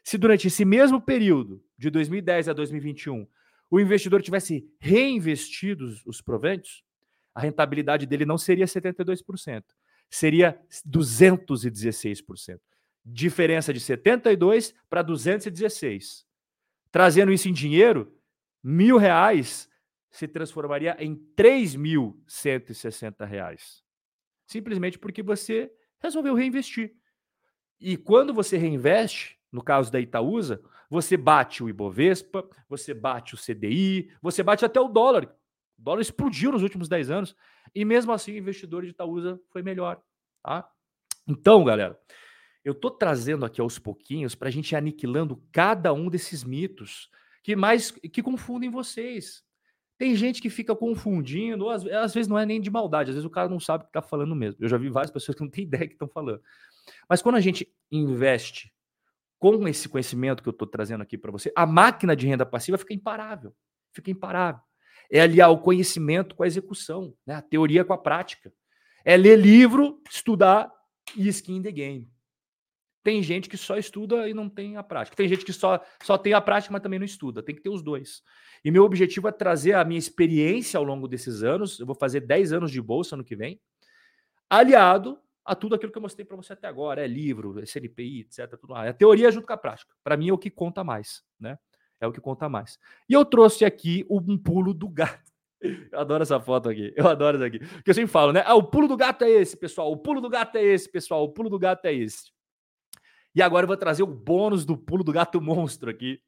[0.04, 3.26] Se durante esse mesmo período, de 2010 a 2021,
[3.72, 6.84] o investidor tivesse reinvestido os proventos,
[7.34, 9.64] a rentabilidade dele não seria 72%,
[10.10, 12.60] seria 216%.
[13.06, 16.26] Diferença de 72 para 216.
[16.92, 18.19] Trazendo isso em dinheiro,
[18.64, 19.70] mil reais
[20.12, 23.84] se transformaria em 3.160 reais.
[24.46, 26.96] Simplesmente porque você resolveu reinvestir.
[27.80, 33.38] E quando você reinveste, no caso da Itaúsa, você bate o Ibovespa, você bate o
[33.38, 35.26] CDI, você bate até o dólar.
[35.78, 37.36] O dólar explodiu nos últimos 10 anos.
[37.74, 40.02] E mesmo assim, o investidor de Itaúsa foi melhor.
[40.44, 40.70] Tá?
[41.28, 42.00] Então, galera,
[42.66, 47.10] eu estou trazendo aqui aos pouquinhos para a gente ir aniquilando cada um desses mitos
[47.44, 49.44] que mais que confundem vocês.
[49.98, 53.16] Tem gente que fica confundindo, ou às, às, vezes não é nem de maldade, às
[53.16, 54.64] vezes o cara não sabe o que está falando mesmo.
[54.64, 56.42] Eu já vi várias pessoas que não têm ideia que estão falando.
[57.08, 58.74] Mas quando a gente investe
[59.38, 62.78] com esse conhecimento que eu estou trazendo aqui para você, a máquina de renda passiva
[62.78, 63.54] fica imparável.
[63.94, 64.62] Fica imparável
[65.10, 67.36] é aliar o conhecimento com a execução, né?
[67.36, 68.54] a teoria com a prática.
[69.04, 70.72] É ler livro, estudar
[71.16, 72.08] e skin the game.
[73.04, 75.16] Tem gente que só estuda e não tem a prática.
[75.16, 77.42] Tem gente que só, só tem a prática, mas também não estuda.
[77.42, 78.22] Tem que ter os dois.
[78.64, 81.80] E meu objetivo é trazer a minha experiência ao longo desses anos.
[81.80, 83.60] Eu vou fazer 10 anos de bolsa ano que vem,
[84.50, 87.04] aliado a tudo aquilo que eu mostrei para você até agora.
[87.04, 88.58] É livro, é CNPI, etc.
[88.60, 88.86] Tudo lá.
[88.86, 89.94] É a teoria junto com a prática.
[90.04, 91.24] Para mim é o que conta mais.
[91.40, 91.58] Né?
[92.02, 92.78] É o que conta mais.
[93.08, 95.30] E eu trouxe aqui um pulo do gato.
[95.92, 96.94] Eu adoro essa foto aqui.
[96.96, 97.60] Eu adoro isso aqui.
[97.60, 98.42] Porque eu sempre falo, né?
[98.46, 99.92] Ah, o pulo do gato é esse, pessoal.
[99.92, 101.24] O pulo do gato é esse, pessoal.
[101.24, 102.32] O pulo do gato é esse.
[103.36, 106.20] E agora eu vou trazer o bônus do pulo do gato monstro aqui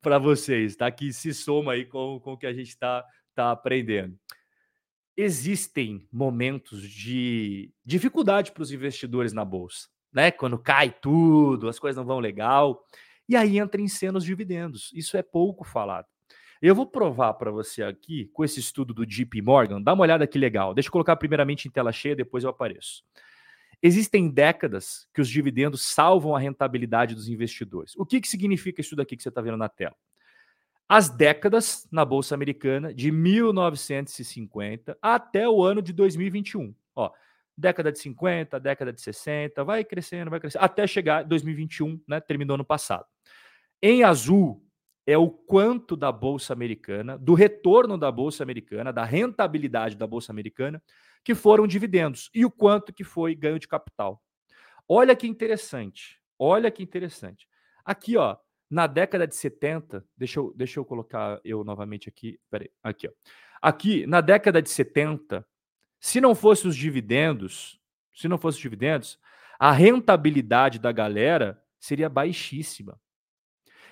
[0.00, 0.90] para vocês, tá?
[0.90, 4.18] Que se soma aí com, com o que a gente está tá aprendendo.
[5.16, 10.30] Existem momentos de dificuldade para os investidores na bolsa, né?
[10.30, 12.84] Quando cai tudo, as coisas não vão legal.
[13.28, 14.90] E aí entra em cena os dividendos.
[14.94, 16.06] Isso é pouco falado.
[16.60, 20.26] Eu vou provar para você aqui, com esse estudo do JP Morgan, dá uma olhada
[20.26, 20.74] que legal.
[20.74, 23.04] Deixa eu colocar primeiramente em tela cheia, depois eu apareço.
[23.82, 27.94] Existem décadas que os dividendos salvam a rentabilidade dos investidores.
[27.96, 29.94] O que, que significa isso daqui que você está vendo na tela?
[30.88, 36.74] as décadas na Bolsa Americana de 1950 até o ano de 2021.
[36.96, 37.12] Ó,
[37.54, 42.20] década de 50, década de 60, vai crescendo, vai crescendo, até chegar 2021, né?
[42.20, 43.04] Terminou ano passado.
[43.82, 44.64] Em azul
[45.08, 50.30] é o quanto da Bolsa Americana, do retorno da Bolsa Americana, da rentabilidade da Bolsa
[50.30, 50.82] Americana,
[51.24, 54.22] que foram dividendos e o quanto que foi ganho de capital.
[54.86, 56.20] Olha que interessante.
[56.38, 57.48] Olha que interessante.
[57.82, 58.36] Aqui, ó,
[58.68, 62.38] na década de 70, deixa eu, deixa eu colocar eu novamente aqui.
[62.50, 63.12] Peraí, aqui, ó.
[63.62, 65.42] Aqui, na década de 70,
[65.98, 67.80] se não fosse os dividendos,
[68.14, 69.18] se não fosse os dividendos,
[69.58, 73.00] a rentabilidade da galera seria baixíssima.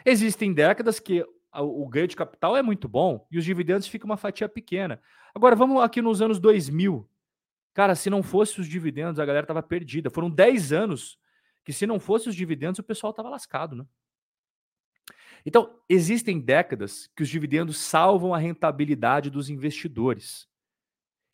[0.08, 4.16] Existem décadas que o ganho de capital é muito bom e os dividendos ficam uma
[4.16, 5.02] fatia pequena.
[5.34, 7.10] Agora, vamos aqui nos anos 2000.
[7.74, 10.08] Cara, se não fosse os dividendos, a galera estava perdida.
[10.08, 11.18] Foram 10 anos
[11.64, 13.84] que, se não fosse os dividendos, o pessoal estava lascado, né?
[15.44, 20.48] Então, existem décadas que os dividendos salvam a rentabilidade dos investidores.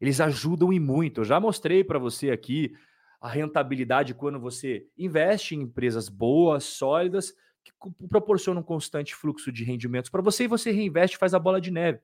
[0.00, 1.20] Eles ajudam e muito.
[1.20, 2.74] Eu já mostrei para você aqui
[3.20, 7.72] a rentabilidade quando você investe em empresas boas, sólidas, que
[8.09, 11.70] proporcionam um constante fluxo de rendimentos para você e você reinveste faz a bola de
[11.70, 12.01] neve.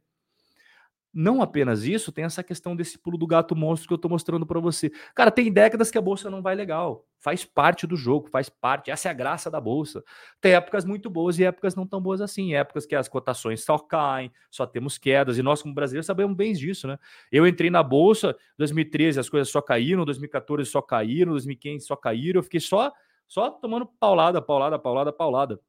[1.12, 4.44] Não apenas isso, tem essa questão desse pulo do gato monstro que eu estou mostrando
[4.44, 4.90] para você.
[5.14, 7.07] Cara, tem décadas que a bolsa não vai legal.
[7.18, 8.90] Faz parte do jogo, faz parte.
[8.90, 10.05] Essa é a graça da bolsa.
[10.40, 12.55] Tem épocas muito boas e épocas não tão boas assim.
[12.55, 15.38] Épocas que as cotações só caem, só temos quedas.
[15.38, 16.99] E nós, como brasileiros, sabemos bem disso, né?
[17.33, 22.38] Eu entrei na bolsa, 2013 as coisas só caíram, 2014 só caíram, 2015 só caíram.
[22.38, 22.92] Eu fiquei só,
[23.28, 25.60] só tomando paulada, paulada, paulada, paulada.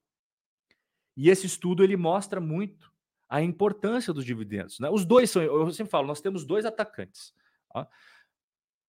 [1.15, 2.91] E esse estudo ele mostra muito
[3.27, 4.79] a importância dos dividendos.
[4.79, 4.89] Né?
[4.89, 7.33] Os dois são, eu sempre falo, nós temos dois atacantes.
[7.75, 7.85] Ó.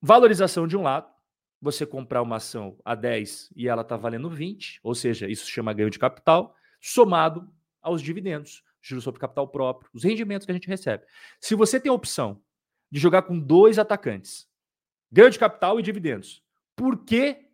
[0.00, 1.12] Valorização de um lado,
[1.60, 5.74] você comprar uma ação a 10 e ela está valendo 20, ou seja, isso chama
[5.74, 7.52] ganho de capital, somado
[7.82, 11.04] aos dividendos, juros sobre capital próprio, os rendimentos que a gente recebe.
[11.38, 12.40] Se você tem a opção
[12.90, 14.48] de jogar com dois atacantes,
[15.12, 16.42] ganho de capital e dividendos,
[16.74, 17.49] por que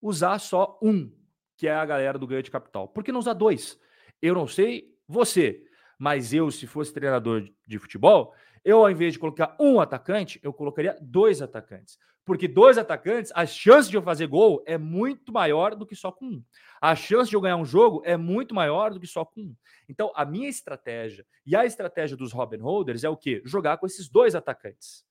[0.00, 1.10] usar só um,
[1.56, 2.88] que é a galera do ganho de capital?
[2.88, 3.78] Por que não usar dois?
[4.20, 5.64] Eu não sei você,
[5.98, 10.52] mas eu, se fosse treinador de futebol, eu, ao invés de colocar um atacante, eu
[10.52, 11.98] colocaria dois atacantes.
[12.24, 16.10] Porque dois atacantes, a chance de eu fazer gol é muito maior do que só
[16.10, 16.44] com um.
[16.80, 19.56] A chance de eu ganhar um jogo é muito maior do que só com um.
[19.88, 23.40] Então, a minha estratégia e a estratégia dos Robin Holders é o quê?
[23.44, 25.04] Jogar com esses dois atacantes.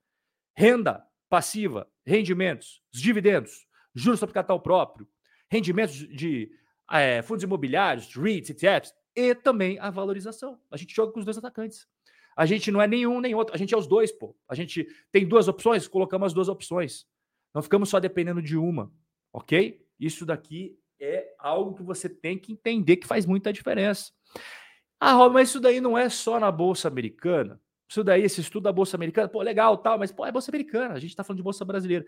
[0.53, 5.07] Renda passiva, rendimentos, os dividendos, juros sobre capital próprio,
[5.49, 6.51] rendimentos de
[6.91, 10.59] é, fundos imobiliários, REITs, etc e também a valorização.
[10.69, 11.87] A gente joga com os dois atacantes.
[12.35, 14.35] A gente não é nenhum nem outro, a gente é os dois, pô.
[14.47, 17.07] A gente tem duas opções, colocamos as duas opções.
[17.53, 18.91] Não ficamos só dependendo de uma,
[19.31, 19.81] ok?
[19.97, 24.11] Isso daqui é algo que você tem que entender que faz muita diferença.
[24.99, 27.61] Ah, Rob, mas isso daí não é só na Bolsa Americana.
[27.87, 30.95] Isso daí, esse estudo da Bolsa Americana, pô, legal, tal, mas pô, é Bolsa Americana,
[30.95, 32.05] a gente está falando de Bolsa Brasileira.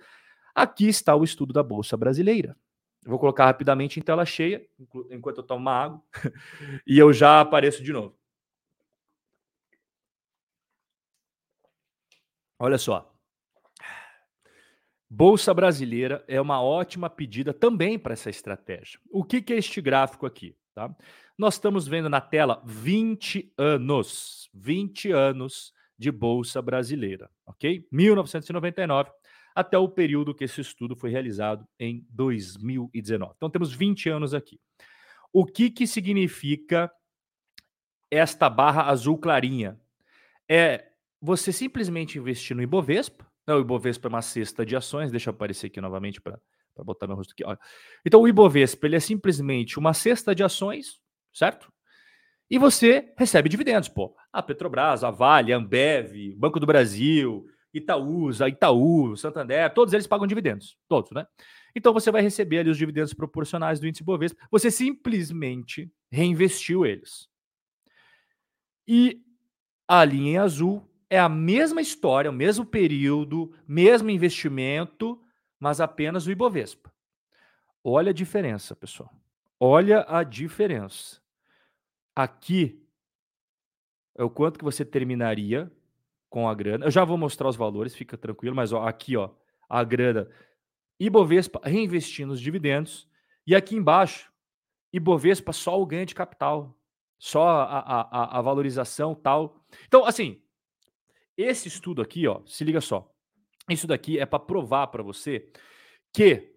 [0.57, 2.57] Aqui está o estudo da Bolsa Brasileira.
[3.05, 4.67] Eu vou colocar rapidamente em tela cheia,
[5.11, 6.03] enquanto eu tomo uma água,
[6.87, 8.17] e eu já apareço de novo.
[12.57, 13.13] Olha só.
[15.07, 18.99] Bolsa Brasileira é uma ótima pedida também para essa estratégia.
[19.11, 20.57] O que, que é este gráfico aqui?
[20.73, 20.89] Tá?
[21.37, 27.87] Nós estamos vendo na tela 20 anos, 20 anos de Bolsa Brasileira, ok?
[27.91, 29.11] 1999
[29.57, 33.33] até o período que esse estudo foi realizado em 2019.
[33.35, 34.61] Então temos 20 anos aqui.
[35.33, 36.91] O que, que significa
[38.11, 39.75] esta barra azul clarinha?
[40.47, 43.25] É você simplesmente investir no Ibovespa.
[43.47, 45.09] O Ibovespa é uma cesta de ações.
[45.09, 46.39] Deixa eu aparecer aqui novamente para
[46.83, 47.43] botar meu rosto aqui.
[47.43, 47.59] Olha.
[48.05, 51.01] Então o Ibovespa ele é simplesmente uma cesta de ações,
[51.33, 51.73] certo?
[52.47, 54.15] E você recebe dividendos, pô.
[54.31, 60.27] A Petrobras, a Vale, a Ambev, Banco do Brasil, Itaúsa, Itaú, Santander, todos eles pagam
[60.27, 61.25] dividendos, todos, né?
[61.75, 67.29] Então você vai receber ali os dividendos proporcionais do índice Bovespa, você simplesmente reinvestiu eles.
[68.87, 69.21] E
[69.87, 75.21] a linha em azul é a mesma história, o mesmo período, mesmo investimento,
[75.59, 76.93] mas apenas o Ibovespa.
[77.83, 79.13] Olha a diferença, pessoal.
[79.59, 81.21] Olha a diferença.
[82.15, 82.83] Aqui
[84.15, 85.71] é o quanto que você terminaria
[86.29, 86.85] com a grana.
[86.85, 89.31] Eu já vou mostrar os valores, fica tranquilo, mas ó, aqui ó,
[89.69, 90.29] a grana
[90.99, 93.07] Ibovespa reinvestindo os dividendos
[93.45, 94.31] e aqui embaixo
[94.91, 96.77] Ibovespa só o ganho de capital,
[97.19, 99.65] só a, a, a valorização tal.
[99.87, 100.41] Então, assim,
[101.35, 103.13] esse estudo aqui, ó, se liga só.
[103.69, 105.51] Isso daqui é para provar para você
[106.13, 106.53] que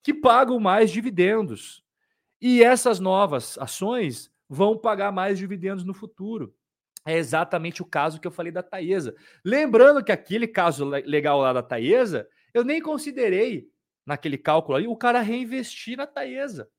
[0.03, 1.83] que pagam mais dividendos.
[2.41, 6.53] E essas novas ações vão pagar mais dividendos no futuro.
[7.05, 9.15] É exatamente o caso que eu falei da Taesa.
[9.43, 13.69] Lembrando que aquele caso legal lá da Taesa, eu nem considerei
[14.05, 16.69] naquele cálculo ali o cara reinvestir na Taesa.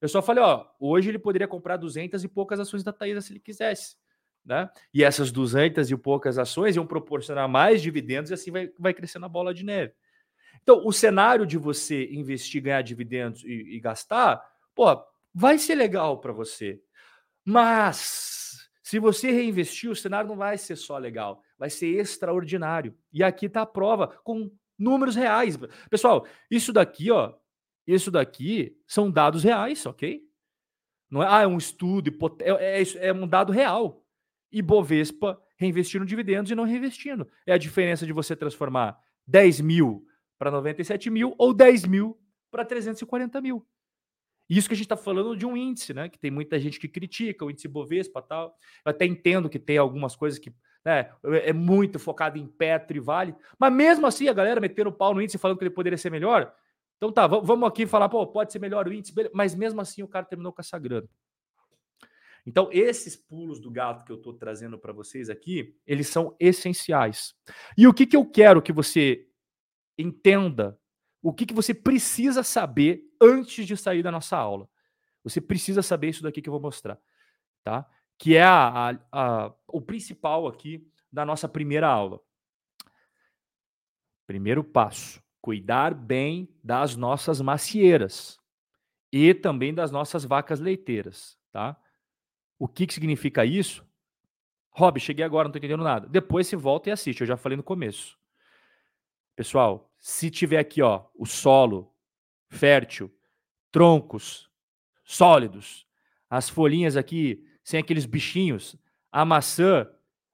[0.00, 3.32] Eu só falei, ó, hoje ele poderia comprar 200 e poucas ações da Taesa se
[3.32, 3.96] ele quisesse.
[4.44, 4.70] Né?
[4.94, 9.26] E essas 200 e poucas ações iam proporcionar mais dividendos e assim vai, vai crescendo
[9.26, 9.92] a bola de neve.
[10.62, 14.40] Então, o cenário de você investir, ganhar dividendos e, e gastar,
[14.76, 15.02] pô,
[15.34, 16.80] vai ser legal para você.
[17.44, 22.96] Mas, se você reinvestir, o cenário não vai ser só legal, vai ser extraordinário.
[23.12, 25.58] E aqui está a prova com números reais.
[25.90, 27.34] Pessoal, isso daqui, ó,
[27.86, 30.22] isso daqui são dados reais, ok?
[31.10, 32.10] Não é, ah, é um estudo,
[32.40, 34.04] é, é, é um dado real
[34.52, 37.28] e Bovespa reinvestindo dividendos e não reinvestindo.
[37.46, 40.04] É a diferença de você transformar 10 mil
[40.38, 42.20] para 97 mil ou 10 mil
[42.50, 43.66] para 340 mil.
[44.48, 46.08] Isso que a gente está falando de um índice, né?
[46.08, 48.56] Que tem muita gente que critica o índice Bovespa tal.
[48.84, 53.00] Eu até entendo que tem algumas coisas que né, é muito focado em Petro e
[53.00, 55.98] Vale, mas mesmo assim a galera metendo o pau no índice falando que ele poderia
[55.98, 56.54] ser melhor.
[56.96, 60.08] Então tá, vamos aqui falar, pô, pode ser melhor o índice, mas mesmo assim o
[60.08, 61.08] cara terminou com essa grana.
[62.46, 67.34] Então, esses pulos do gato que eu estou trazendo para vocês aqui, eles são essenciais.
[67.76, 69.26] E o que, que eu quero que você
[69.98, 70.78] entenda?
[71.26, 74.68] O que, que você precisa saber antes de sair da nossa aula?
[75.24, 77.00] Você precisa saber isso daqui que eu vou mostrar,
[77.64, 77.84] tá?
[78.16, 82.20] Que é a, a, a, o principal aqui da nossa primeira aula.
[84.24, 88.38] Primeiro passo: cuidar bem das nossas macieiras
[89.12, 91.76] e também das nossas vacas leiteiras, tá?
[92.56, 93.84] O que, que significa isso?
[94.70, 96.06] Rob, cheguei agora, não estou entendendo nada.
[96.06, 98.16] Depois você volta e assiste, eu já falei no começo.
[99.34, 101.92] Pessoal, se tiver aqui, ó, o solo
[102.48, 103.12] fértil,
[103.72, 104.48] troncos
[105.02, 105.84] sólidos,
[106.30, 108.76] as folhinhas aqui sem aqueles bichinhos,
[109.10, 109.84] a maçã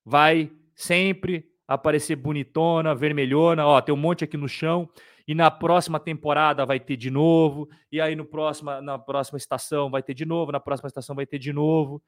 [0.05, 4.91] vai sempre aparecer bonitona, vermelhona, ó, tem um monte aqui no chão
[5.27, 9.91] e na próxima temporada vai ter de novo, e aí no próxima, na próxima estação
[9.91, 12.03] vai ter de novo, na próxima estação vai ter de novo.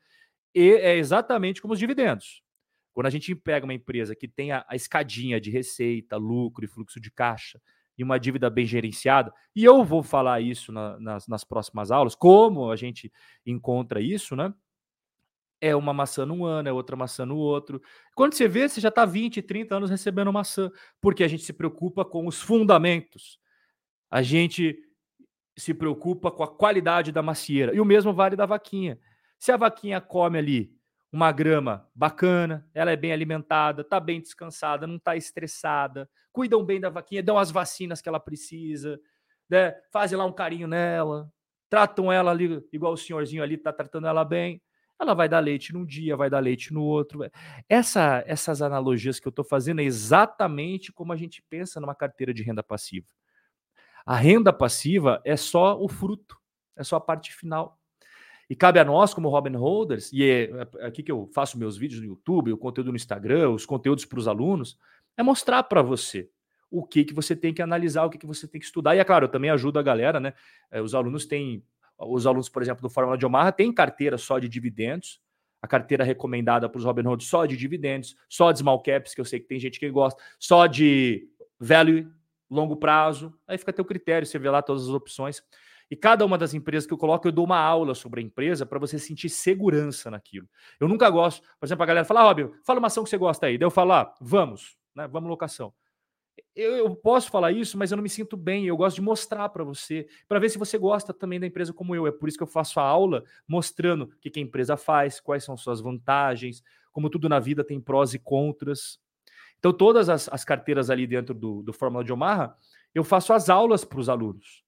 [0.54, 2.42] E é exatamente como os dividendos.
[2.94, 6.68] Quando a gente pega uma empresa que tem a, a escadinha de receita, lucro e
[6.68, 7.60] fluxo de caixa
[7.98, 12.14] e uma dívida bem gerenciada, e eu vou falar isso na, nas, nas próximas aulas,
[12.14, 13.12] como a gente
[13.44, 14.52] encontra isso, né?
[15.64, 17.80] é uma maçã num ano, é outra maçã no outro.
[18.14, 20.70] Quando você vê, você já está 20, 30 anos recebendo maçã,
[21.00, 23.38] porque a gente se preocupa com os fundamentos.
[24.10, 24.76] A gente
[25.56, 27.74] se preocupa com a qualidade da macieira.
[27.74, 28.98] E o mesmo vale da vaquinha.
[29.38, 30.73] Se a vaquinha come ali
[31.14, 36.80] uma grama bacana, ela é bem alimentada, está bem descansada, não está estressada, cuidam bem
[36.80, 38.98] da vaquinha, dão as vacinas que ela precisa,
[39.48, 39.76] né?
[39.92, 41.30] fazem lá um carinho nela,
[41.70, 44.60] tratam ela ali igual o senhorzinho ali está tratando ela bem
[45.00, 47.20] ela vai dar leite num dia, vai dar leite no outro.
[47.68, 52.32] Essa, essas analogias que eu estou fazendo é exatamente como a gente pensa numa carteira
[52.32, 53.08] de renda passiva.
[54.06, 56.38] A renda passiva é só o fruto,
[56.76, 57.76] é só a parte final.
[58.48, 61.76] E cabe a nós, como Robin Holders, e é, é aqui que eu faço meus
[61.76, 64.78] vídeos no YouTube, o conteúdo no Instagram, os conteúdos para os alunos,
[65.16, 66.28] é mostrar para você
[66.70, 68.96] o que, que você tem que analisar, o que, que você tem que estudar.
[68.96, 70.34] E é claro, eu também ajudo a galera, né?
[70.70, 71.62] É, os alunos têm,
[71.98, 75.20] os alunos, por exemplo, do Fórmula de Omaha, têm carteira só de dividendos,
[75.62, 79.20] a carteira recomendada para os Robin Hood só de dividendos, só de small caps, que
[79.20, 81.28] eu sei que tem gente que gosta, só de
[81.58, 82.06] value,
[82.50, 83.32] longo prazo.
[83.46, 85.42] Aí fica a teu critério, você vê lá todas as opções.
[85.90, 88.64] E cada uma das empresas que eu coloco, eu dou uma aula sobre a empresa
[88.64, 90.48] para você sentir segurança naquilo.
[90.80, 93.18] Eu nunca gosto, por exemplo, a galera fala, ah, Robin, fala uma ação que você
[93.18, 93.58] gosta aí.
[93.58, 95.06] Daí eu falo, ah, vamos, né?
[95.06, 95.72] Vamos locação.
[96.54, 98.66] Eu, eu, posso falar isso, mas eu não me sinto bem.
[98.66, 101.94] Eu gosto de mostrar para você, para ver se você gosta também da empresa como
[101.94, 102.06] eu.
[102.06, 105.20] É por isso que eu faço a aula mostrando o que, que a empresa faz,
[105.20, 106.62] quais são suas vantagens,
[106.92, 108.98] como tudo na vida tem prós e contras.
[109.58, 112.56] Então, todas as, as carteiras ali dentro do, do Fórmula de Omaha,
[112.94, 114.63] eu faço as aulas para os alunos.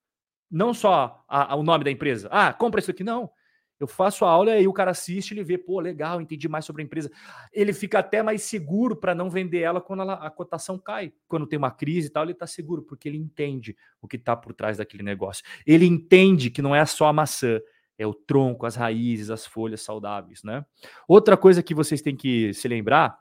[0.51, 2.29] Não só a, a, o nome da empresa.
[2.31, 3.05] Ah, compra isso aqui.
[3.05, 3.31] Não.
[3.79, 6.81] Eu faço a aula e o cara assiste, ele vê, pô, legal, entendi mais sobre
[6.83, 7.11] a empresa.
[7.53, 11.13] Ele fica até mais seguro para não vender ela quando ela, a cotação cai.
[11.29, 14.35] Quando tem uma crise e tal, ele está seguro, porque ele entende o que está
[14.35, 15.45] por trás daquele negócio.
[15.67, 17.61] Ele entende que não é só a maçã,
[17.99, 20.65] é o tronco, as raízes, as folhas saudáveis, né?
[21.07, 23.19] Outra coisa que vocês têm que se lembrar,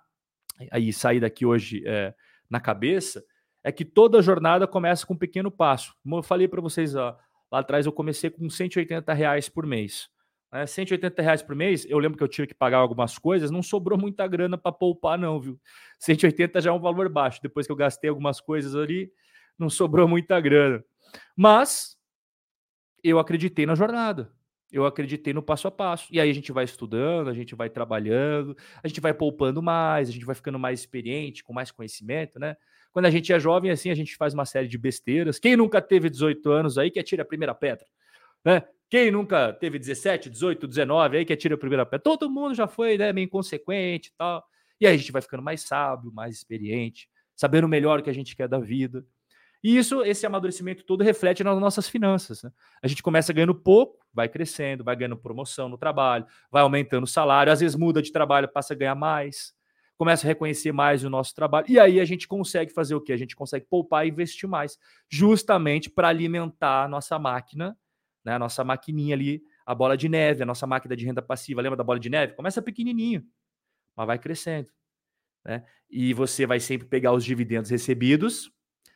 [0.71, 2.13] aí sair daqui hoje é,
[2.49, 3.25] na cabeça,
[3.65, 5.95] é que toda jornada começa com um pequeno passo.
[6.03, 7.17] Como eu falei para vocês ó,
[7.51, 10.07] lá atrás, eu comecei com 180 reais por mês.
[10.53, 10.67] Né?
[10.67, 13.97] 180 reais por mês, eu lembro que eu tive que pagar algumas coisas, não sobrou
[13.97, 15.59] muita grana para poupar, não, viu?
[15.97, 17.41] 180 já é um valor baixo.
[17.41, 19.11] Depois que eu gastei algumas coisas ali,
[19.57, 20.85] não sobrou muita grana.
[21.35, 21.97] Mas
[23.03, 24.31] eu acreditei na jornada.
[24.71, 26.07] Eu acreditei no passo a passo.
[26.11, 30.07] E aí a gente vai estudando, a gente vai trabalhando, a gente vai poupando mais,
[30.07, 32.55] a gente vai ficando mais experiente, com mais conhecimento, né?
[32.95, 35.37] Quando a gente é jovem, assim, a gente faz uma série de besteiras.
[35.37, 37.85] Quem nunca teve 18 anos aí que atira a primeira pedra?
[38.41, 38.63] Né?
[38.89, 41.99] Quem nunca teve 17, 18, 19 aí que atira a primeira pedra?
[41.99, 44.41] Todo mundo já foi né, meio inconsequente e tal.
[44.79, 48.13] E aí a gente vai ficando mais sábio, mais experiente, sabendo melhor o que a
[48.13, 49.05] gente quer da vida.
[49.61, 52.43] E isso, esse amadurecimento todo reflete nas nossas finanças.
[52.43, 52.51] Né?
[52.81, 57.07] A gente começa ganhando pouco, vai crescendo, vai ganhando promoção no trabalho, vai aumentando o
[57.07, 59.53] salário, às vezes muda de trabalho, passa a ganhar mais,
[59.97, 61.65] começa a reconhecer mais o nosso trabalho.
[61.69, 63.13] E aí a gente consegue fazer o quê?
[63.13, 64.77] A gente consegue poupar e investir mais,
[65.09, 67.77] justamente para alimentar a nossa máquina
[68.25, 68.33] né?
[68.33, 71.77] A nossa maquininha ali, a bola de neve, a nossa máquina de renda passiva, lembra
[71.77, 72.33] da bola de neve?
[72.33, 73.23] Começa pequenininho,
[73.95, 74.71] mas vai crescendo.
[75.45, 75.63] Né?
[75.87, 78.51] E você vai sempre pegar os dividendos recebidos,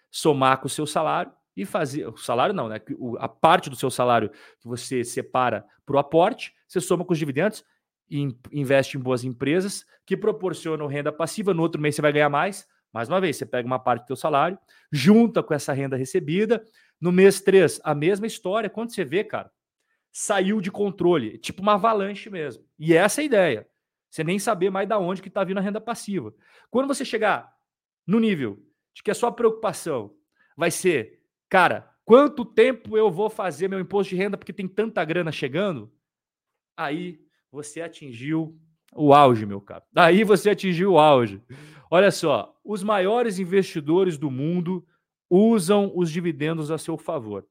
[0.10, 2.08] somar com o seu salário e fazer.
[2.08, 2.82] O salário não, né?
[3.20, 7.20] A parte do seu salário que você separa para o aporte, você soma com os
[7.20, 7.64] dividendos
[8.10, 11.54] investe em boas empresas que proporcionam renda passiva.
[11.54, 12.68] No outro mês você vai ganhar mais.
[12.92, 14.58] Mais uma vez, você pega uma parte do seu salário,
[14.92, 16.64] junta com essa renda recebida,
[17.00, 18.70] no mês 3, a mesma história.
[18.70, 19.52] Quando você vê, cara,
[20.12, 22.66] saiu de controle, tipo uma avalanche mesmo.
[22.78, 23.68] E essa é a ideia.
[24.10, 26.34] Você nem saber mais da onde que está vindo a renda passiva.
[26.72, 27.54] Quando você chegar
[28.08, 28.60] no nível
[28.94, 30.16] de que a sua preocupação
[30.58, 35.06] vai ser, cara, quanto tempo eu vou fazer meu imposto de renda porque tem tanta
[35.06, 35.94] grana chegando?
[36.76, 37.22] Aí
[37.52, 38.58] você atingiu
[38.94, 39.84] o auge, meu cara.
[39.96, 41.42] Aí você atingiu o auge.
[41.90, 44.86] Olha só, os maiores investidores do mundo
[45.30, 47.48] usam os dividendos a seu favor.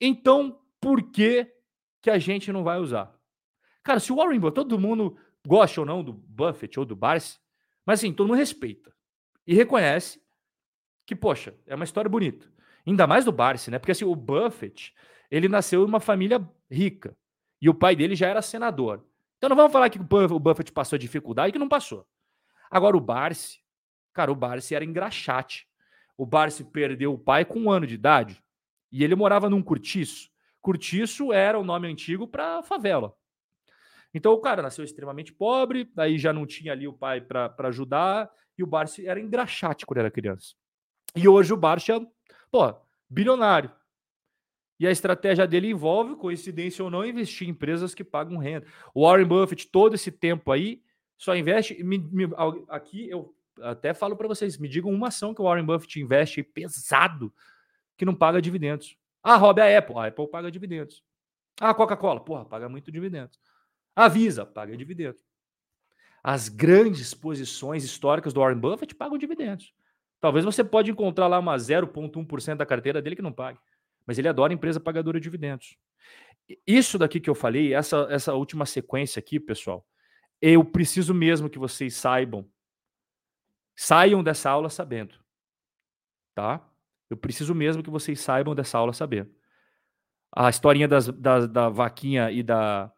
[0.00, 1.50] Então, por que,
[2.02, 3.14] que a gente não vai usar?
[3.82, 7.38] Cara, se o Warren Buffett, todo mundo gosta ou não do Buffett ou do Barsi,
[7.84, 8.94] mas assim, todo mundo respeita
[9.46, 10.20] e reconhece
[11.06, 12.50] que, poxa, é uma história bonita.
[12.86, 13.78] Ainda mais do Barsi, né?
[13.78, 14.94] Porque assim, o Buffett,
[15.30, 17.16] ele nasceu em uma família rica
[17.62, 19.06] e o pai dele já era senador.
[19.38, 22.04] Então não vamos falar que o Buffett passou dificuldade, que não passou.
[22.68, 23.60] Agora o Barsi,
[24.12, 25.68] cara, o Barsi era engraxate.
[26.18, 28.42] O Barsi perdeu o pai com um ano de idade
[28.90, 30.28] e ele morava num cortiço.
[30.60, 33.14] Cortiço era o nome antigo para favela.
[34.12, 38.30] Então o cara nasceu extremamente pobre, daí já não tinha ali o pai para ajudar,
[38.58, 40.54] e o Barsi era engraxate quando era criança.
[41.14, 42.00] E hoje o Barsi é,
[42.50, 42.74] pô,
[43.08, 43.70] bilionário.
[44.78, 48.66] E a estratégia dele envolve, coincidência ou não, investir em empresas que pagam renda.
[48.94, 50.82] O Warren Buffett, todo esse tempo aí,
[51.16, 51.82] só investe.
[51.84, 52.28] Me, me,
[52.68, 56.42] aqui eu até falo para vocês, me digam uma ação que o Warren Buffett investe
[56.42, 57.32] pesado
[57.96, 58.96] que não paga dividendos.
[59.22, 59.96] Ah, Rob, a Apple.
[59.96, 61.04] A Apple paga dividendos.
[61.60, 62.18] Ah, Coca-Cola.
[62.18, 63.38] Porra, paga muito dividendos.
[63.94, 65.22] A Visa paga dividendos.
[66.24, 69.72] As grandes posições históricas do Warren Buffett pagam dividendos.
[70.20, 73.58] Talvez você pode encontrar lá uma 0,1% da carteira dele que não pague.
[74.06, 75.76] Mas ele adora empresa pagadora de dividendos.
[76.66, 79.86] isso daqui que eu falei, essa, essa última sequência aqui, pessoal,
[80.40, 82.48] eu preciso mesmo que vocês saibam,
[83.76, 85.14] saiam dessa aula sabendo,
[86.34, 86.68] tá?
[87.08, 89.30] Eu preciso mesmo que vocês saibam dessa aula sabendo.
[90.34, 92.90] A historinha das, da, da vaquinha e da,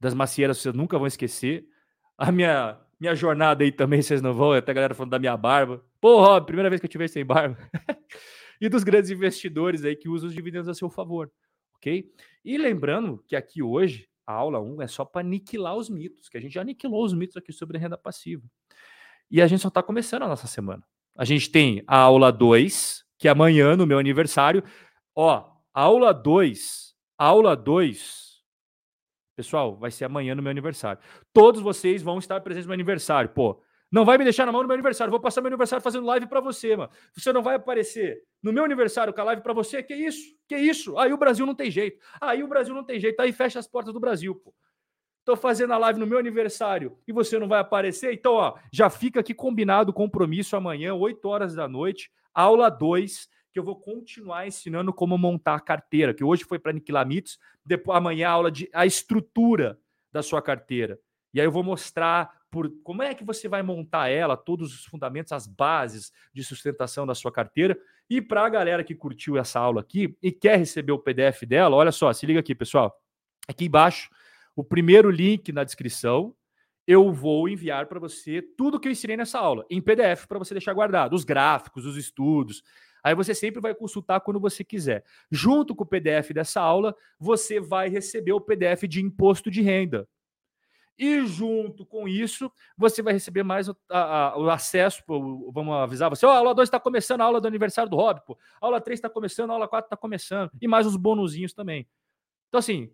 [0.00, 1.66] das macieiras vocês nunca vão esquecer.
[2.16, 5.36] A minha, minha jornada aí também vocês não vão, até a galera falando da minha
[5.36, 5.84] barba.
[6.00, 7.58] Pô, Rob, primeira vez que eu te vejo sem barba.
[8.60, 11.30] e dos grandes investidores aí que usam os dividendos a seu favor,
[11.76, 12.10] ok?
[12.44, 16.36] E lembrando que aqui hoje, a aula 1 é só para aniquilar os mitos, que
[16.36, 18.42] a gente já aniquilou os mitos aqui sobre renda passiva.
[19.30, 20.82] E a gente só está começando a nossa semana.
[21.16, 24.62] A gente tem a aula 2, que é amanhã, no meu aniversário.
[25.14, 28.42] Ó, aula 2, aula 2,
[29.34, 31.00] pessoal, vai ser amanhã no meu aniversário.
[31.32, 33.30] Todos vocês vão estar presentes no meu aniversário.
[33.30, 35.10] Pô, não vai me deixar na mão no meu aniversário.
[35.10, 36.90] Vou passar meu aniversário fazendo live para você, mano.
[37.16, 39.82] Você não vai aparecer no meu aniversário com a live para você?
[39.82, 40.34] Que isso?
[40.48, 40.98] Que isso?
[40.98, 42.04] Aí o Brasil não tem jeito.
[42.20, 43.20] Aí o Brasil não tem jeito.
[43.20, 44.54] Aí fecha as portas do Brasil, pô.
[45.24, 48.12] Tô fazendo a live no meu aniversário e você não vai aparecer?
[48.12, 53.28] Então, ó, já fica aqui combinado o compromisso amanhã, 8 horas da noite, aula 2,
[53.52, 57.40] que eu vou continuar ensinando como montar a carteira, que hoje foi para aniquilar mitos,
[57.64, 59.76] depois amanhã a aula de a estrutura
[60.12, 60.96] da sua carteira.
[61.34, 64.84] E aí eu vou mostrar por como é que você vai montar ela, todos os
[64.84, 67.76] fundamentos, as bases de sustentação da sua carteira.
[68.08, 71.76] E para a galera que curtiu essa aula aqui e quer receber o PDF dela,
[71.76, 72.96] olha só, se liga aqui, pessoal.
[73.48, 74.08] Aqui embaixo
[74.56, 76.34] o primeiro link na descrição,
[76.86, 80.54] eu vou enviar para você tudo que eu ensinei nessa aula, em PDF, para você
[80.54, 82.62] deixar guardado, os gráficos, os estudos.
[83.04, 85.04] Aí você sempre vai consultar quando você quiser.
[85.30, 90.08] Junto com o PDF dessa aula, você vai receber o PDF de imposto de renda.
[90.98, 95.02] E junto com isso, você vai receber mais o, a, o acesso.
[95.06, 98.20] Vamos avisar você: oh, a aula 2 está começando, a aula do aniversário do Rob,
[98.26, 98.38] pô.
[98.60, 100.50] A aula 3 está começando, a aula 4 está começando.
[100.60, 101.86] E mais os bonuzinhos também.
[102.48, 102.90] Então, assim,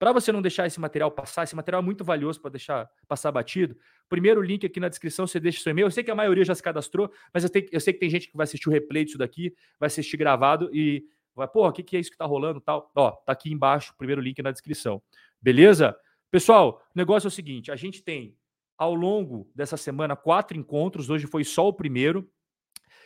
[0.00, 3.30] para você não deixar esse material passar, esse material é muito valioso para deixar passar
[3.30, 3.76] batido.
[4.08, 5.86] Primeiro link aqui na descrição, você deixa seu e-mail.
[5.86, 8.08] Eu sei que a maioria já se cadastrou, mas eu, tenho, eu sei que tem
[8.08, 11.72] gente que vai assistir o replay disso daqui, vai assistir gravado e vai, porra, o
[11.72, 12.90] que, que é isso que está rolando tal?
[12.94, 15.02] Ó, tá aqui embaixo, primeiro link na descrição.
[15.38, 15.94] Beleza?
[16.30, 18.36] Pessoal, o negócio é o seguinte: a gente tem
[18.78, 22.30] ao longo dessa semana quatro encontros, hoje foi só o primeiro.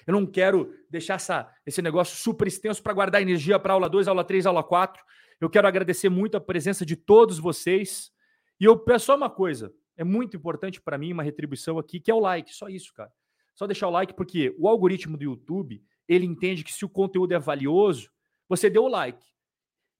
[0.07, 4.07] Eu não quero deixar essa, esse negócio super extenso para guardar energia para aula 2,
[4.07, 5.03] aula 3, aula 4.
[5.41, 8.13] Eu quero agradecer muito a presença de todos vocês.
[8.61, 12.11] E eu peço só uma coisa: é muito importante para mim uma retribuição aqui, que
[12.11, 12.55] é o like.
[12.55, 13.11] Só isso, cara.
[13.55, 17.33] Só deixar o like, porque o algoritmo do YouTube ele entende que se o conteúdo
[17.33, 18.11] é valioso,
[18.49, 19.25] você deu o like.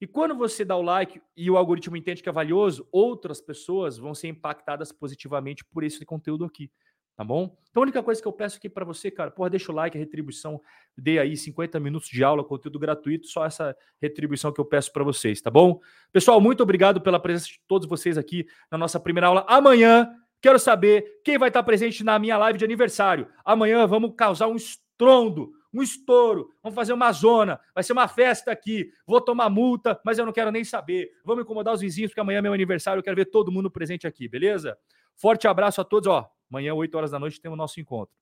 [0.01, 3.97] E quando você dá o like e o algoritmo entende que é valioso, outras pessoas
[3.97, 6.71] vão ser impactadas positivamente por esse conteúdo aqui.
[7.17, 7.57] Tá bom?
[7.71, 9.97] Então a única coisa que eu peço aqui para você, cara, porra, deixa o like,
[9.97, 10.61] a retribuição,
[10.99, 15.05] dê aí 50 minutos de aula, conteúdo gratuito, só essa retribuição que eu peço para
[15.05, 15.79] vocês, tá bom?
[16.13, 19.45] Pessoal, muito obrigado pela presença de todos vocês aqui na nossa primeira aula.
[19.47, 23.29] Amanhã, quero saber quem vai estar presente na minha live de aniversário.
[23.45, 28.53] Amanhã vamos causar um estrondo, um estouro, vamos fazer uma zona, vai ser uma festa
[28.53, 31.11] aqui, vou tomar multa, mas eu não quero nem saber.
[31.25, 34.07] Vamos incomodar os vizinhos, porque amanhã é meu aniversário, eu quero ver todo mundo presente
[34.07, 34.79] aqui, beleza?
[35.17, 36.31] Forte abraço a todos, ó.
[36.49, 38.15] Amanhã, 8 horas da noite, tem o nosso encontro.